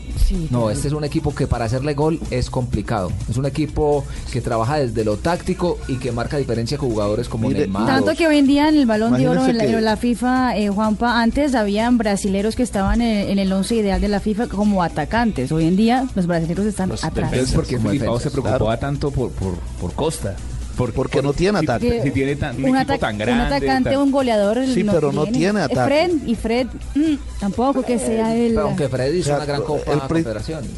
[0.52, 3.12] no, este es un equipo que para hacerle gol es complicado.
[3.30, 7.50] Es un equipo que trabaja desde lo táctico y que marca diferencia con jugadores como
[7.50, 7.86] Neymar.
[7.86, 9.86] Tanto que hoy en día en el Balón de Oro, en la, Imagínese que- en
[9.86, 14.08] la FIFA, eh, Juanpa, antes habían brasileros que estaban en, en el once ideal de
[14.10, 15.52] la FIFA como atacantes.
[15.52, 17.34] Hoy en día los brasileros están atrás.
[17.34, 18.80] Es porque Filipao se preocupaba claro.
[18.80, 20.36] tanto por, por, por Costa.
[20.78, 22.02] Por- Porque por- no tiene si- ataque.
[22.04, 23.56] Si, tiene tan, un, un, equipo tan un grande.
[23.56, 24.60] atacante, tan- un goleador.
[24.72, 25.82] Sí, pero no tiene ataque.
[26.08, 28.52] Fred, y Fred mm, tampoco que sea él.
[28.54, 30.24] Pero aunque Fred hizo O sea, una gran Copa el pri-.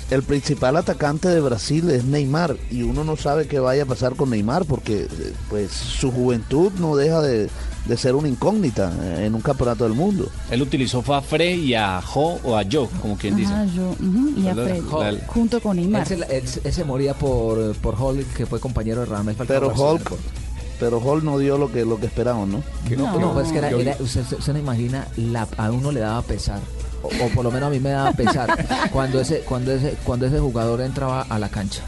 [0.09, 4.15] El principal atacante de Brasil es Neymar y uno no sabe qué vaya a pasar
[4.15, 7.49] con Neymar porque eh, pues su juventud no deja de,
[7.85, 10.29] de ser una incógnita eh, en un campeonato del mundo.
[10.51, 13.51] Él utilizó fue a Fre y a Jo o a Joe, como quien dice.
[13.51, 16.01] Ajá, yo, ujú, y a La- Fred, la- junto con Neymar.
[16.11, 19.45] Él se, él se- él se moría por, por Hulk, que fue compañero de Falcao.
[19.47, 19.73] Pero.
[19.73, 20.11] Hulk,
[20.79, 22.63] pero Hulk no dio lo que lo que esperamos, ¿no?
[22.95, 25.91] No, no, pues es que era, Yo- era- usted, usted no imagina, la, a uno
[25.91, 26.59] le daba pesar,
[27.03, 30.25] o, o por lo menos a mí me daba pesar, cuando ese, cuando ese, cuando
[30.27, 31.81] ese jugador entraba a la cancha.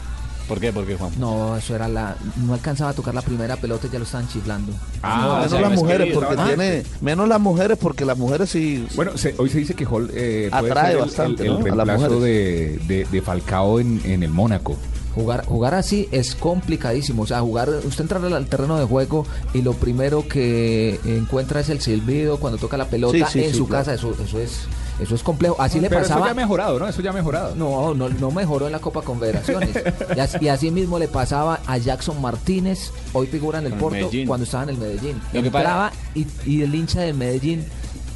[0.52, 0.70] ¿Por qué?
[0.70, 1.10] ¿Por qué, Juan?
[1.18, 4.28] No, eso era la, no alcanzaba a tocar la primera pelota y ya lo estaban
[4.28, 4.70] chiflando.
[5.02, 8.18] Ah, No, o menos sea, las que mujeres porque tiene menos las mujeres porque las
[8.18, 11.52] mujeres sí Bueno, se- hoy se dice que Hall eh, puede Atrae ser bastante, el,
[11.52, 11.72] el ¿no?
[11.72, 12.86] a las reemplazo mujeres.
[12.86, 14.76] de, de, de Falcao en, en el Mónaco.
[15.14, 17.22] Jugar, jugar así es complicadísimo.
[17.22, 21.68] O sea, jugar, usted entra al terreno de juego y lo primero que encuentra es
[21.68, 23.84] el silbido cuando toca la pelota Sí, sí, en sí, su claro.
[23.84, 23.94] casa.
[23.94, 24.60] Eso, eso es,
[25.00, 25.56] eso es complejo.
[25.58, 26.20] Así le Pero pasaba.
[26.20, 26.88] eso ya ha mejorado, ¿no?
[26.88, 27.54] Eso ya ha mejorado.
[27.54, 29.70] No, no, no mejoró en la Copa Confederaciones.
[30.16, 33.80] y, así, y así mismo le pasaba a Jackson Martínez, hoy figura en el Con
[33.80, 34.26] Porto, Medellín.
[34.26, 35.20] cuando estaba en el Medellín.
[35.34, 37.64] Lo que Entraba y, y el hincha del Medellín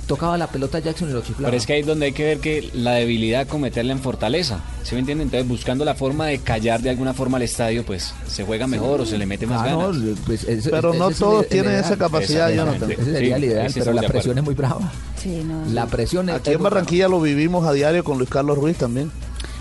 [0.06, 1.46] tocaba la pelota Jackson y lo chiflaba.
[1.48, 4.60] Pero es que ahí es donde hay que ver que la debilidad cometerla en fortaleza.
[4.82, 5.26] ¿Sí me entienden?
[5.26, 9.00] Entonces, buscando la forma de callar de alguna forma al estadio, pues se juega mejor
[9.00, 10.18] o se le mete más Ah, no, ganas.
[10.24, 12.50] pues, ese- Pero ese no es todos tienen esa capacidad.
[12.54, 12.90] Jonathan.
[12.90, 14.92] Ese sería Sí, el ideal, pero la presión es muy brava.
[15.20, 16.62] Sí, no, La presión es Aquí en.
[16.62, 19.10] Barranquilla lo vivimos a diario con Luis Carlos Ruiz también.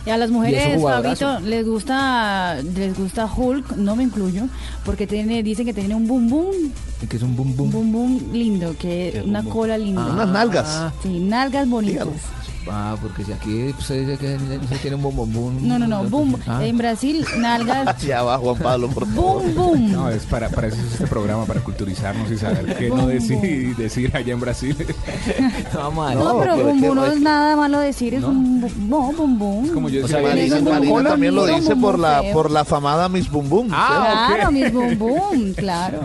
[0.06, 0.82] Y a las es mujeres.
[0.82, 4.43] Fabito, les gusta, les gusta Hulk, no me incluyo,
[4.84, 6.56] porque tiene, dicen que tiene un boom boom,
[7.10, 7.91] Que es un boom un boom.
[7.91, 10.06] boom lindo, que una cola linda.
[10.06, 10.93] Unas nalgas.
[11.01, 12.08] Sí, nalgas bonitas.
[12.70, 14.38] Ah, porque si aquí se dice que
[14.70, 15.68] se tiene un boom boom boom.
[15.68, 16.36] No, no, no, boom.
[16.47, 16.66] Ah.
[16.66, 19.43] En Brasil, nalgas, Ya va Juan Pablo, por favor.
[19.43, 19.91] boom boom.
[19.91, 23.07] No, es para, para eso es este programa, para culturizarnos y saber qué no Bum,
[23.07, 24.76] decir, decir allá en Brasil.
[25.74, 28.61] No, No, pero boom es boom no no es es- nada malo decir, es un
[28.61, 29.70] bu- no, boom boom.
[29.74, 33.09] Como yo O sea, decía, Marina, Marina- también lo dice por la por la famada
[33.09, 33.68] Miss Boom Boom.
[33.72, 34.53] Ah, Claro, ok.
[34.53, 35.99] mis boom boom, claro.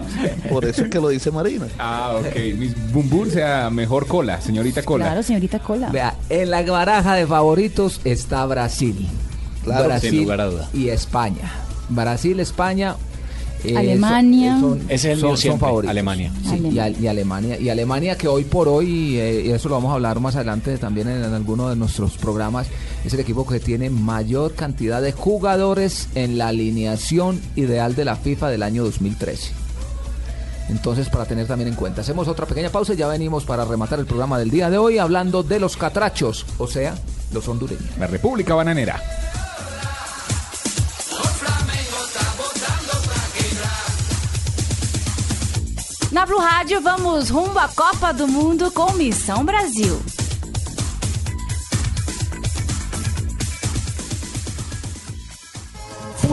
[0.51, 1.67] Por eso es que lo dice Marina.
[1.79, 2.37] Ah, ok.
[2.59, 5.07] Mis Bum Bum sea mejor cola, señorita cola.
[5.07, 5.89] Claro, señorita Cola.
[5.91, 6.15] Vea,
[6.59, 9.07] en la baraja de favoritos está Brasil.
[9.65, 10.69] Claro, Brasil sin lugar a duda.
[10.73, 11.51] y España.
[11.89, 12.97] Brasil, España.
[13.63, 14.59] eh, Alemania.
[14.59, 15.91] son- Ese es el son- son favoritos.
[15.91, 16.33] Alemania.
[16.45, 16.85] Sí, y, Alemania.
[16.85, 17.61] Al- y Alemania.
[17.61, 20.79] Y Alemania que hoy por hoy, eh, y eso lo vamos a hablar más adelante
[20.79, 22.69] también en, en alguno de nuestros programas,
[23.05, 28.17] es el equipo que tiene mayor cantidad de jugadores en la alineación ideal de la
[28.17, 29.53] FIFA del año 2013.
[30.71, 33.99] Entonces, para tener también en cuenta, hacemos otra pequeña pausa y ya venimos para rematar
[33.99, 36.95] el programa del día de hoy hablando de los catrachos, o sea,
[37.33, 37.99] los hondureños.
[37.99, 39.03] La República Bananera.
[46.13, 50.01] Na Blue Rádio, vamos rumo à Copa do Mundo com Missão Brasil.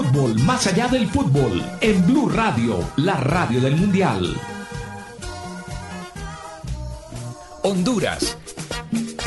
[0.08, 4.40] Fútbol más allá del fútbol en Blue Radio, la radio del Mundial.
[7.64, 8.38] Honduras.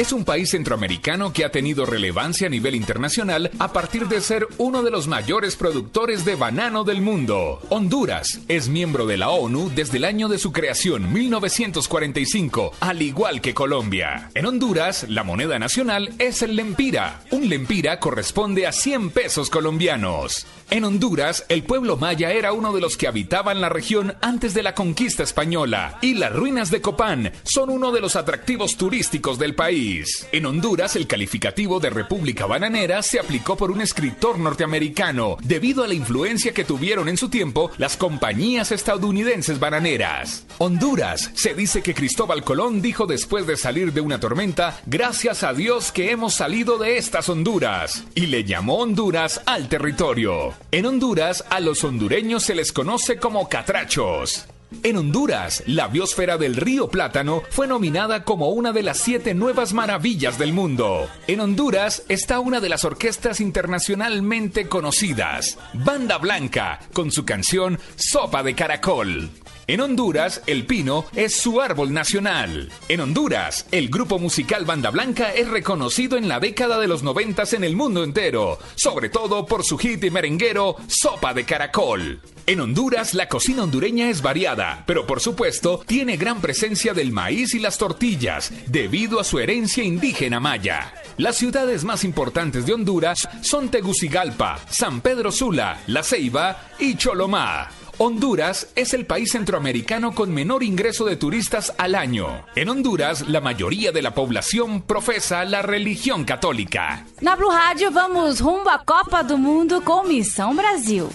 [0.00, 4.48] Es un país centroamericano que ha tenido relevancia a nivel internacional a partir de ser
[4.56, 7.60] uno de los mayores productores de banano del mundo.
[7.68, 13.42] Honduras es miembro de la ONU desde el año de su creación, 1945, al igual
[13.42, 14.30] que Colombia.
[14.32, 17.20] En Honduras, la moneda nacional es el lempira.
[17.30, 20.46] Un lempira corresponde a 100 pesos colombianos.
[20.70, 24.62] En Honduras, el pueblo maya era uno de los que habitaban la región antes de
[24.62, 29.56] la conquista española, y las ruinas de Copán son uno de los atractivos turísticos del
[29.56, 29.89] país.
[30.30, 35.88] En Honduras, el calificativo de República Bananera se aplicó por un escritor norteamericano, debido a
[35.88, 40.46] la influencia que tuvieron en su tiempo las compañías estadounidenses bananeras.
[40.58, 45.54] Honduras, se dice que Cristóbal Colón dijo después de salir de una tormenta, gracias a
[45.54, 50.54] Dios que hemos salido de estas Honduras, y le llamó Honduras al territorio.
[50.70, 54.46] En Honduras, a los hondureños se les conoce como catrachos.
[54.82, 59.72] En Honduras, la biosfera del río Plátano fue nominada como una de las siete nuevas
[59.72, 61.08] maravillas del mundo.
[61.26, 68.42] En Honduras está una de las orquestas internacionalmente conocidas, Banda Blanca, con su canción Sopa
[68.42, 69.30] de Caracol.
[69.70, 72.72] En Honduras, el pino es su árbol nacional.
[72.88, 77.52] En Honduras, el grupo musical Banda Blanca es reconocido en la década de los noventas
[77.52, 82.20] en el mundo entero, sobre todo por su hit y merenguero Sopa de Caracol.
[82.46, 87.54] En Honduras, la cocina hondureña es variada, pero por supuesto tiene gran presencia del maíz
[87.54, 90.92] y las tortillas, debido a su herencia indígena maya.
[91.16, 97.68] Las ciudades más importantes de Honduras son Tegucigalpa, San Pedro Sula, La Ceiba y Cholomá.
[98.02, 102.46] Honduras es el país centroamericano con menor ingreso de turistas al año.
[102.56, 107.04] En Honduras, la mayoría de la población profesa la religión católica.
[107.20, 111.10] Na Blue Rádio, vamos rumbo à Copa do Mundo com Missão Brasil.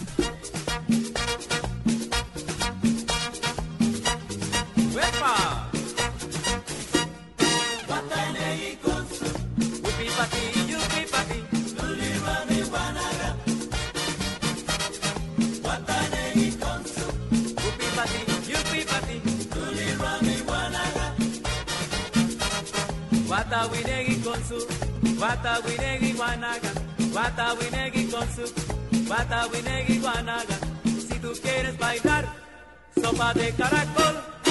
[23.56, 24.68] Wata winegi konzu,
[25.22, 26.72] wata winegi wanaga,
[27.16, 28.54] wata winegi konzu,
[29.10, 30.58] wata winegi wanaga.
[30.84, 32.26] Si tú quieres bailar,
[33.02, 34.45] sopa de caracol.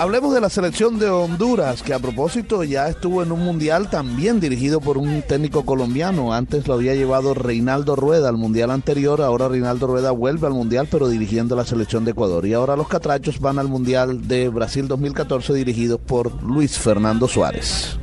[0.00, 4.40] Hablemos de la selección de Honduras, que a propósito ya estuvo en un mundial también
[4.40, 6.32] dirigido por un técnico colombiano.
[6.32, 10.88] Antes lo había llevado Reinaldo Rueda al mundial anterior, ahora Reinaldo Rueda vuelve al mundial,
[10.90, 12.46] pero dirigiendo la selección de Ecuador.
[12.46, 17.98] Y ahora los catrachos van al mundial de Brasil 2014 dirigidos por Luis Fernando Suárez.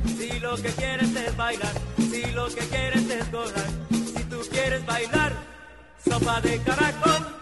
[6.04, 7.37] Sopa de caracol.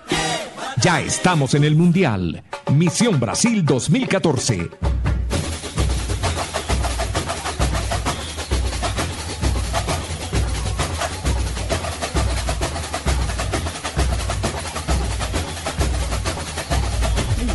[0.82, 2.42] Ya estamos en el Mundial.
[2.72, 4.68] Misión Brasil 2014.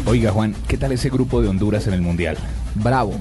[0.08, 2.38] Oiga, Juan, ¿qué tal ese grupo de Honduras en el Mundial?
[2.76, 3.14] Bravo.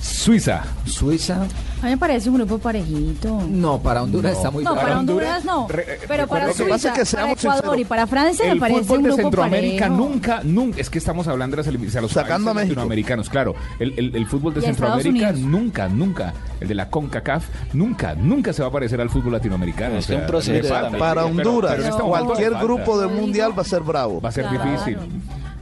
[0.00, 0.64] Suiza.
[0.86, 1.46] Suiza.
[1.84, 3.42] A mí me parece un grupo parejito.
[3.46, 4.38] No, para Honduras No.
[4.38, 5.66] está muy No, para Honduras no.
[6.08, 8.96] Pero para que Suiza, pasa que para Ecuador y para Francia me El parece fútbol
[8.96, 9.96] un de grupo Centroamérica parejo.
[10.08, 12.80] nunca, nunca, es que estamos hablando de las eliminatorias, a los Sacando a países México.
[12.80, 13.54] latinoamericanos, claro.
[13.78, 18.62] El, el- el fútbol de Centroamérica nunca, nunca, el de la CONCACAF, nunca, nunca se
[18.62, 19.98] va a parecer al fútbol latinoamericano.
[19.98, 20.82] Es o sea, un proceso le falta.
[20.84, 21.00] también.
[21.00, 24.22] Para Honduras, pero este cualquier grupo del mundial va a ser bravo.
[24.22, 24.70] Va a ser Claro.
[24.70, 24.96] difícil.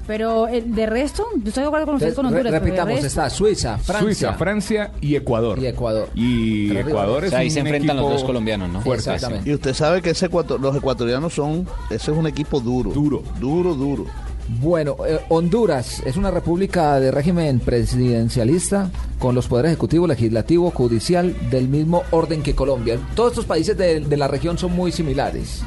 [0.07, 2.53] Pero eh, de resto, yo estoy de acuerdo con ustedes con Honduras.
[2.53, 4.05] repitamos, resto- está Suiza, Francia.
[4.05, 5.59] Suiza, Francia y Ecuador.
[5.59, 6.09] Y Ecuador.
[6.15, 8.81] Y Ecuador es O sea, ahí un se enfrentan los dos colombianos, ¿no?
[8.81, 9.13] fuerte.
[9.15, 9.49] Exactamente.
[9.51, 12.91] Y usted sabe que ese ecuator- los ecuatorianos son, ese es un equipo duro.
[12.91, 13.23] Duro.
[13.39, 14.07] Duro, duro.
[14.49, 21.35] Bueno, eh, Honduras es una república de régimen presidencialista con los poderes ejecutivo, legislativo, judicial
[21.51, 22.99] del mismo orden que Colombia.
[23.15, 25.63] Todos estos países de, de la región son muy similares.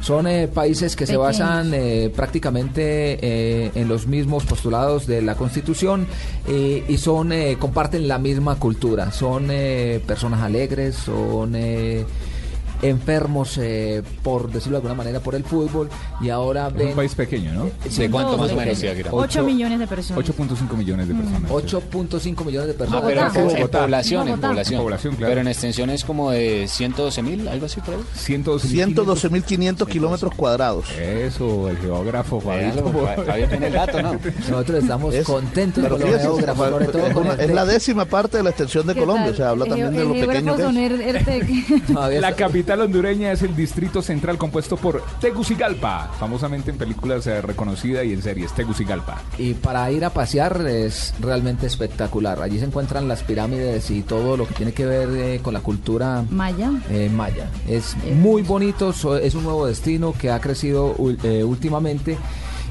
[0.00, 5.34] Son eh, países que se basan eh, prácticamente eh, en los mismos postulados de la
[5.34, 6.06] Constitución
[6.46, 9.10] eh, y son eh, comparten la misma cultura.
[9.10, 12.04] Son eh, personas alegres, son eh,
[12.82, 15.88] enfermos, eh, por decirlo de alguna manera, por el fútbol
[16.20, 17.70] y ahora Es ven un país pequeño, ¿no?
[17.88, 18.80] Sí, ¿De cuánto no, más o no, menos, no.
[18.80, 19.10] Tiagra?
[19.12, 20.24] 8 millones de personas.
[20.24, 21.50] 8.5 millones de personas.
[21.50, 23.02] 8.5 millones de personas.
[23.02, 23.60] Ah, pero en, Bogotá.
[23.60, 24.82] en población, en población.
[24.82, 25.30] Población, claro.
[25.30, 28.00] Pero en extensión es como de 112 mil, algo así por ahí.
[28.16, 30.86] 112.500 kilómetros cuadrados.
[30.98, 32.92] Eso, el geógrafo Fabito.
[32.92, 34.12] Fa- Fabio tiene el dato, ¿no?
[34.48, 37.64] Nosotros estamos Es- contentos pero con los geógrafos, sobre todo es, una- el es la
[37.64, 39.32] décima parte de la extensión de ¿Qué Colombia, tal?
[39.32, 40.68] o sea, habla El también geo- de lo el pequeño que es.
[42.20, 42.36] La está-
[42.68, 48.12] capital hondureña es el distrito central compuesto por Tegucigalpa, famosamente en películas eh, reconocida y
[48.12, 49.22] en series, Tegucigalpa.
[49.38, 52.42] Y para ir a pasear es realmente espectacular.
[52.42, 55.60] Allí se encuentran las pirámides y todo lo que tiene que ver eh, con la
[55.60, 56.70] cultura Maya.
[56.90, 57.48] eh, maya.
[57.66, 62.18] Es muy bonito, so- es un nuevo destino que ha crecido eh, últimamente.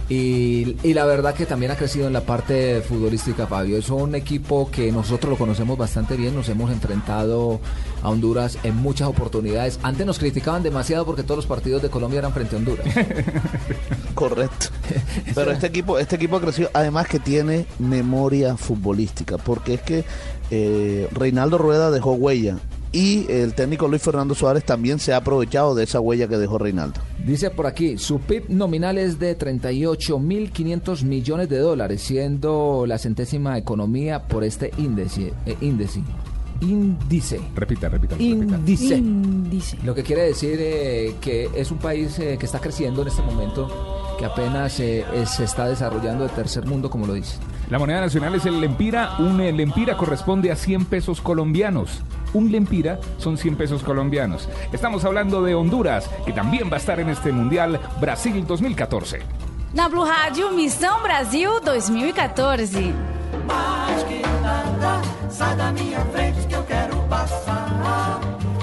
[0.10, 3.78] Y, y la verdad que también ha crecido en la parte futbolística, Fabio.
[3.78, 7.60] Es un equipo que nosotros lo conocemos bastante bien, nos hemos enfrentado
[8.01, 9.80] a Honduras en muchas oportunidades.
[9.84, 12.86] Antes nos criticaban demasiado porque todos los partidos de Colombia eran frente a Honduras.
[14.16, 14.68] Correcto.
[15.36, 20.05] Pero este equipo, este equipo ha crecido, además que tiene memoria futbolística, porque es que
[20.51, 22.58] eh, Reinaldo Rueda dejó huella
[22.91, 26.57] y el técnico Luis Fernando Suárez también se ha aprovechado de esa huella que dejó
[26.57, 26.99] Reinaldo.
[27.25, 33.57] Dice por aquí, su PIB nominal es de 38.500 millones de dólares, siendo la centésima
[33.57, 35.33] economía por este índice.
[35.45, 36.01] eh, índice.
[36.61, 37.39] Índice.
[37.55, 38.15] Repita, repita.
[38.15, 38.23] repita.
[38.23, 38.95] Índice.
[38.95, 39.77] Índice.
[39.83, 43.21] Lo que quiere decir eh, que es un país eh, que está creciendo en este
[43.21, 47.38] momento, que apenas eh, eh, se está desarrollando de tercer mundo, como lo dice.
[47.69, 49.17] La moneda nacional es el lempira.
[49.19, 52.01] Un lempira corresponde a 100 pesos colombianos.
[52.38, 54.47] Un lempira son 100 pesos colombianos.
[54.71, 59.21] Estamos hablando de Honduras, que también va a estar en este Mundial Brasil 2014.
[59.73, 62.93] Na Blue Rádio, Missão Brasil 2014.
[63.47, 68.19] Mais que nada, sai da minha frente que eu quero passar.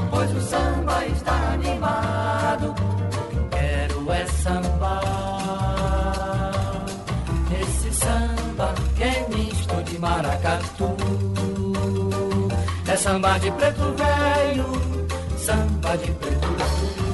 [0.08, 2.70] Pois o samba está animado.
[2.70, 5.02] O que eu quero é sambar.
[7.60, 10.93] Esse samba que é misto de maracatu.
[13.04, 14.64] Samba de preto velho,
[15.36, 17.04] samba de preto velho.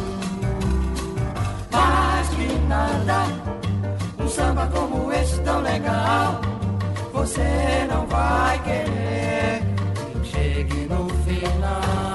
[1.72, 3.26] Mais que nada,
[4.20, 6.41] um samba como esse tão legal.
[7.12, 9.62] Você não vai querer
[10.22, 12.09] que chegue no final.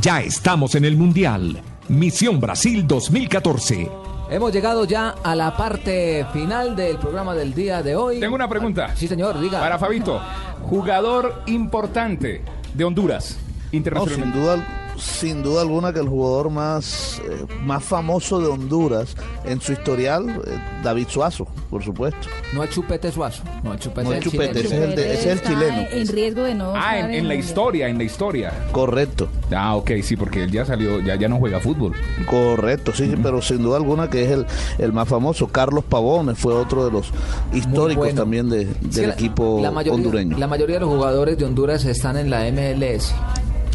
[0.00, 1.60] Ya estamos en el Mundial.
[1.88, 3.90] Misión Brasil 2014.
[4.30, 8.20] Hemos llegado ya a la parte final del programa del día de hoy.
[8.20, 8.94] Tengo una pregunta.
[8.94, 9.58] Sí, señor, diga.
[9.58, 10.20] Para Fabito,
[10.62, 12.42] jugador importante
[12.74, 13.38] de Honduras,
[13.72, 14.32] No, internacionalmente.
[14.38, 19.60] sin duda, sin duda alguna que el jugador más, eh, más famoso de Honduras en
[19.60, 22.28] su historial, eh, David Suazo, por supuesto.
[22.52, 23.42] No es Chupete Suazo.
[23.62, 24.04] No es Chupete.
[24.08, 25.86] No es Chupete, ese es el, de- ese es el chileno.
[25.90, 26.72] En riesgo de no.
[26.76, 28.52] Ah, en, la historia, en la historia.
[28.72, 29.28] Correcto.
[29.54, 31.92] Ah, ok, sí, porque él ya salió, ya, ya no juega fútbol.
[32.28, 34.46] Correcto, sí, pero sin duda alguna que es el,
[34.78, 35.48] el más famoso.
[35.48, 37.10] Carlos Pavones fue otro de los
[37.52, 38.20] históricos bueno.
[38.22, 40.38] también de- Es que del la- equipo la mayoría, hondureño.
[40.38, 43.14] La mayoría de los jugadores de Honduras están en la MLS,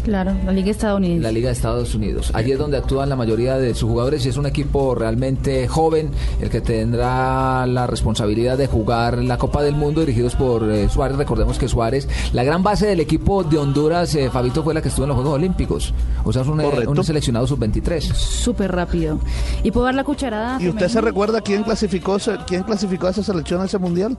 [0.04, 1.22] Claro, la Liga Estadounidense.
[1.22, 2.30] la Liga de Estados Unidos.
[2.34, 6.10] Allí es donde actúan la mayoría de sus jugadores y es un equipo realmente joven
[6.40, 11.16] el que tendrá la responsabilidad de jugar la Copa del Mundo dirigidos por eh, Suárez.
[11.16, 14.88] Recordemos que Suárez, la gran base del equipo de Honduras, eh, Fabito, fue la que
[14.88, 15.94] estuvo en los Juegos Olímpicos.
[16.22, 18.00] O sea, es un, eh, un seleccionado sub-23.
[18.12, 19.18] Súper rápido.
[19.62, 20.60] ¿Y puedo dar la cucharada?
[20.60, 24.18] ¿Y usted se recuerda quién clasificó, quién clasificó a esa selección a ese mundial?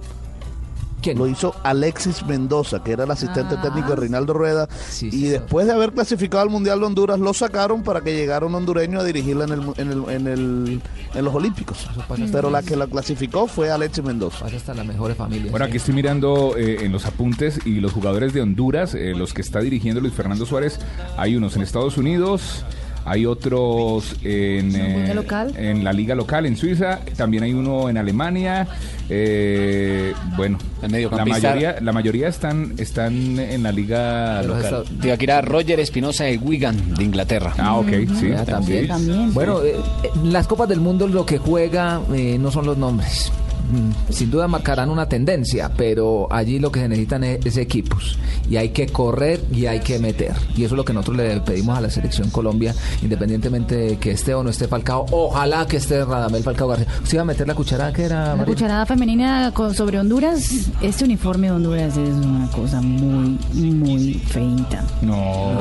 [1.05, 1.17] ¿Quién?
[1.17, 3.61] Lo hizo Alexis Mendoza, que era el asistente Ah.
[3.61, 4.67] técnico de Reinaldo Rueda.
[4.89, 8.15] Sí, y sí, después de haber clasificado al Mundial de Honduras, lo sacaron para que
[8.15, 10.81] llegara un hondureño a dirigirla en, el, en, el- en, el-
[11.13, 11.87] en los Olímpicos.
[12.31, 14.39] Pero la que la clasificó fue Alexis Mendoza.
[14.45, 15.51] Pasa hasta las mejores familias.
[15.51, 19.33] Bueno, aquí estoy mirando eh, en los apuntes y los jugadores de Honduras, eh, los
[19.33, 20.79] que está dirigiendo Luis Fernando Suárez,
[21.17, 22.65] hay unos en Estados Unidos,
[23.05, 25.53] hay otros en, eh, local?
[25.57, 28.67] en la liga local en Suiza, también hay uno en Alemania.
[29.09, 34.83] eh, bueno, la mayoría, la mayoría están, están en la liga local.
[35.01, 37.53] Tibaquira Roger Espinosa de Wigan, de Inglaterra.
[37.57, 37.89] Ah, ok,
[38.19, 38.31] sí.
[38.45, 39.33] También.
[39.33, 43.31] Bueno, eh, eh, las Copas del Mundo lo que juega eh, no son los nombres.
[43.71, 48.17] Mm, Sin duda marcarán una tendencia, pero allí lo que se necesitan es, es equipos.
[48.49, 50.33] Y hay que correr y hay que meter.
[50.55, 54.11] Y eso es lo que nosotros le pedimos a la selección Colombia, independientemente de que
[54.11, 55.05] esté o no esté Falcao.
[55.11, 56.87] Ojalá que esté Radamel Falcao García.
[57.01, 58.35] ¿Usted iba a meter la cucharada que era?
[58.35, 60.69] La cucharada femenina con, sobre Honduras.
[60.81, 64.83] Este uniforme de Honduras es una cosa muy, muy feita.
[65.01, 65.55] No,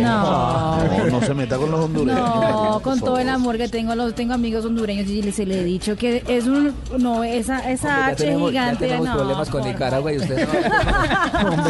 [0.00, 0.10] No.
[0.10, 0.69] No,
[1.10, 2.20] no se meta con los hondureños.
[2.20, 5.60] No, con todo el amor que tengo, los tengo amigos hondureños y les, se le
[5.60, 9.48] he dicho que es un no esa esa H tenemos, ya gigante tenemos no, problemas
[9.48, 11.60] con por Nicaragua y usted no.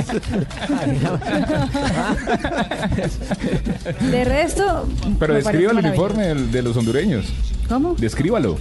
[4.11, 4.87] De resto,
[5.19, 7.27] Pero describa el uniforme de los hondureños.
[7.69, 7.95] ¿Cómo?
[7.95, 8.57] Descríbalo.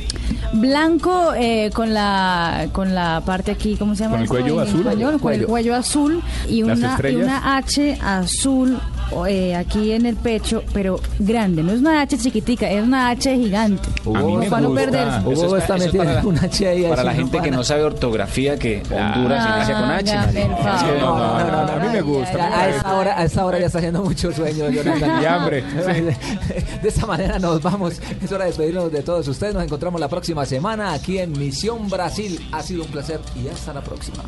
[0.54, 4.18] Blanco eh, con la con la parte aquí, ¿cómo se llama?
[4.18, 4.82] ¿Con el cuello azul?
[4.82, 5.20] español?
[5.20, 5.76] Con el Cuello.
[5.76, 8.78] azul y una, y una H azul
[9.28, 11.64] eh, aquí en el pecho, pero grande.
[11.64, 13.88] No es una H chiquitica, es una H gigante.
[14.14, 14.86] A mí me para no gusta.
[14.86, 15.20] perderse.
[15.22, 16.84] Hugo Eso es está metiendo una H ahí.
[16.84, 20.12] Para la gente que no sabe ortografía, que Honduras Ah, inicia con H.
[20.64, 20.98] favor.
[21.00, 22.60] No, no, no, no, a mí me gusta.
[22.60, 25.22] a esta, hora, a esta hora ya está haciendo mucho sueño, Jonathan.
[25.22, 25.64] Y hambre,
[26.82, 28.00] De esta manera nos vamos.
[28.24, 29.54] Es hora de despedirnos de todos ustedes.
[29.54, 32.40] Nos encontramos la próxima semana aquí en Misión Brasil.
[32.52, 34.24] Ha sido un placer y hasta la próxima.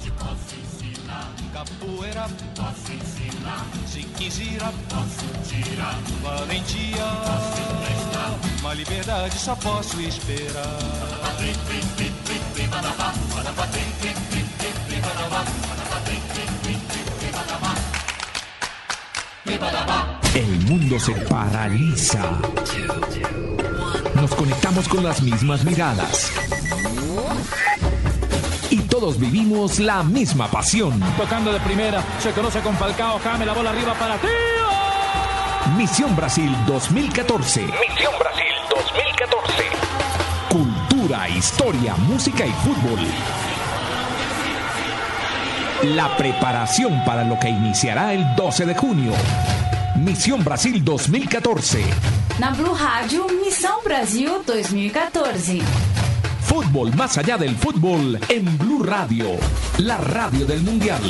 [3.85, 5.99] Se quiser, posso tirar.
[6.21, 7.05] Valentia,
[8.59, 10.77] uma liberdade só posso esperar.
[20.33, 22.39] El mundo se paraliza.
[24.15, 26.31] Nos conectamos con las mismas miradas.
[29.01, 30.99] Todos vivimos la misma pasión.
[31.17, 34.29] Tocando de primera, se conoce con Falcao, Jame, la bola arriba para Tío.
[35.75, 37.61] Misión Brasil 2014.
[37.61, 39.63] Misión Brasil 2014.
[40.51, 42.99] Cultura, historia, música y fútbol.
[45.95, 49.13] La preparación para lo que iniciará el 12 de junio.
[49.95, 51.83] Misión Brasil 2014.
[52.37, 55.59] Na Blue Rádio, Missão Brasil 2014.
[56.51, 59.25] Fútbol más allá del fútbol en Blue Radio,
[59.77, 61.01] la radio del Mundial.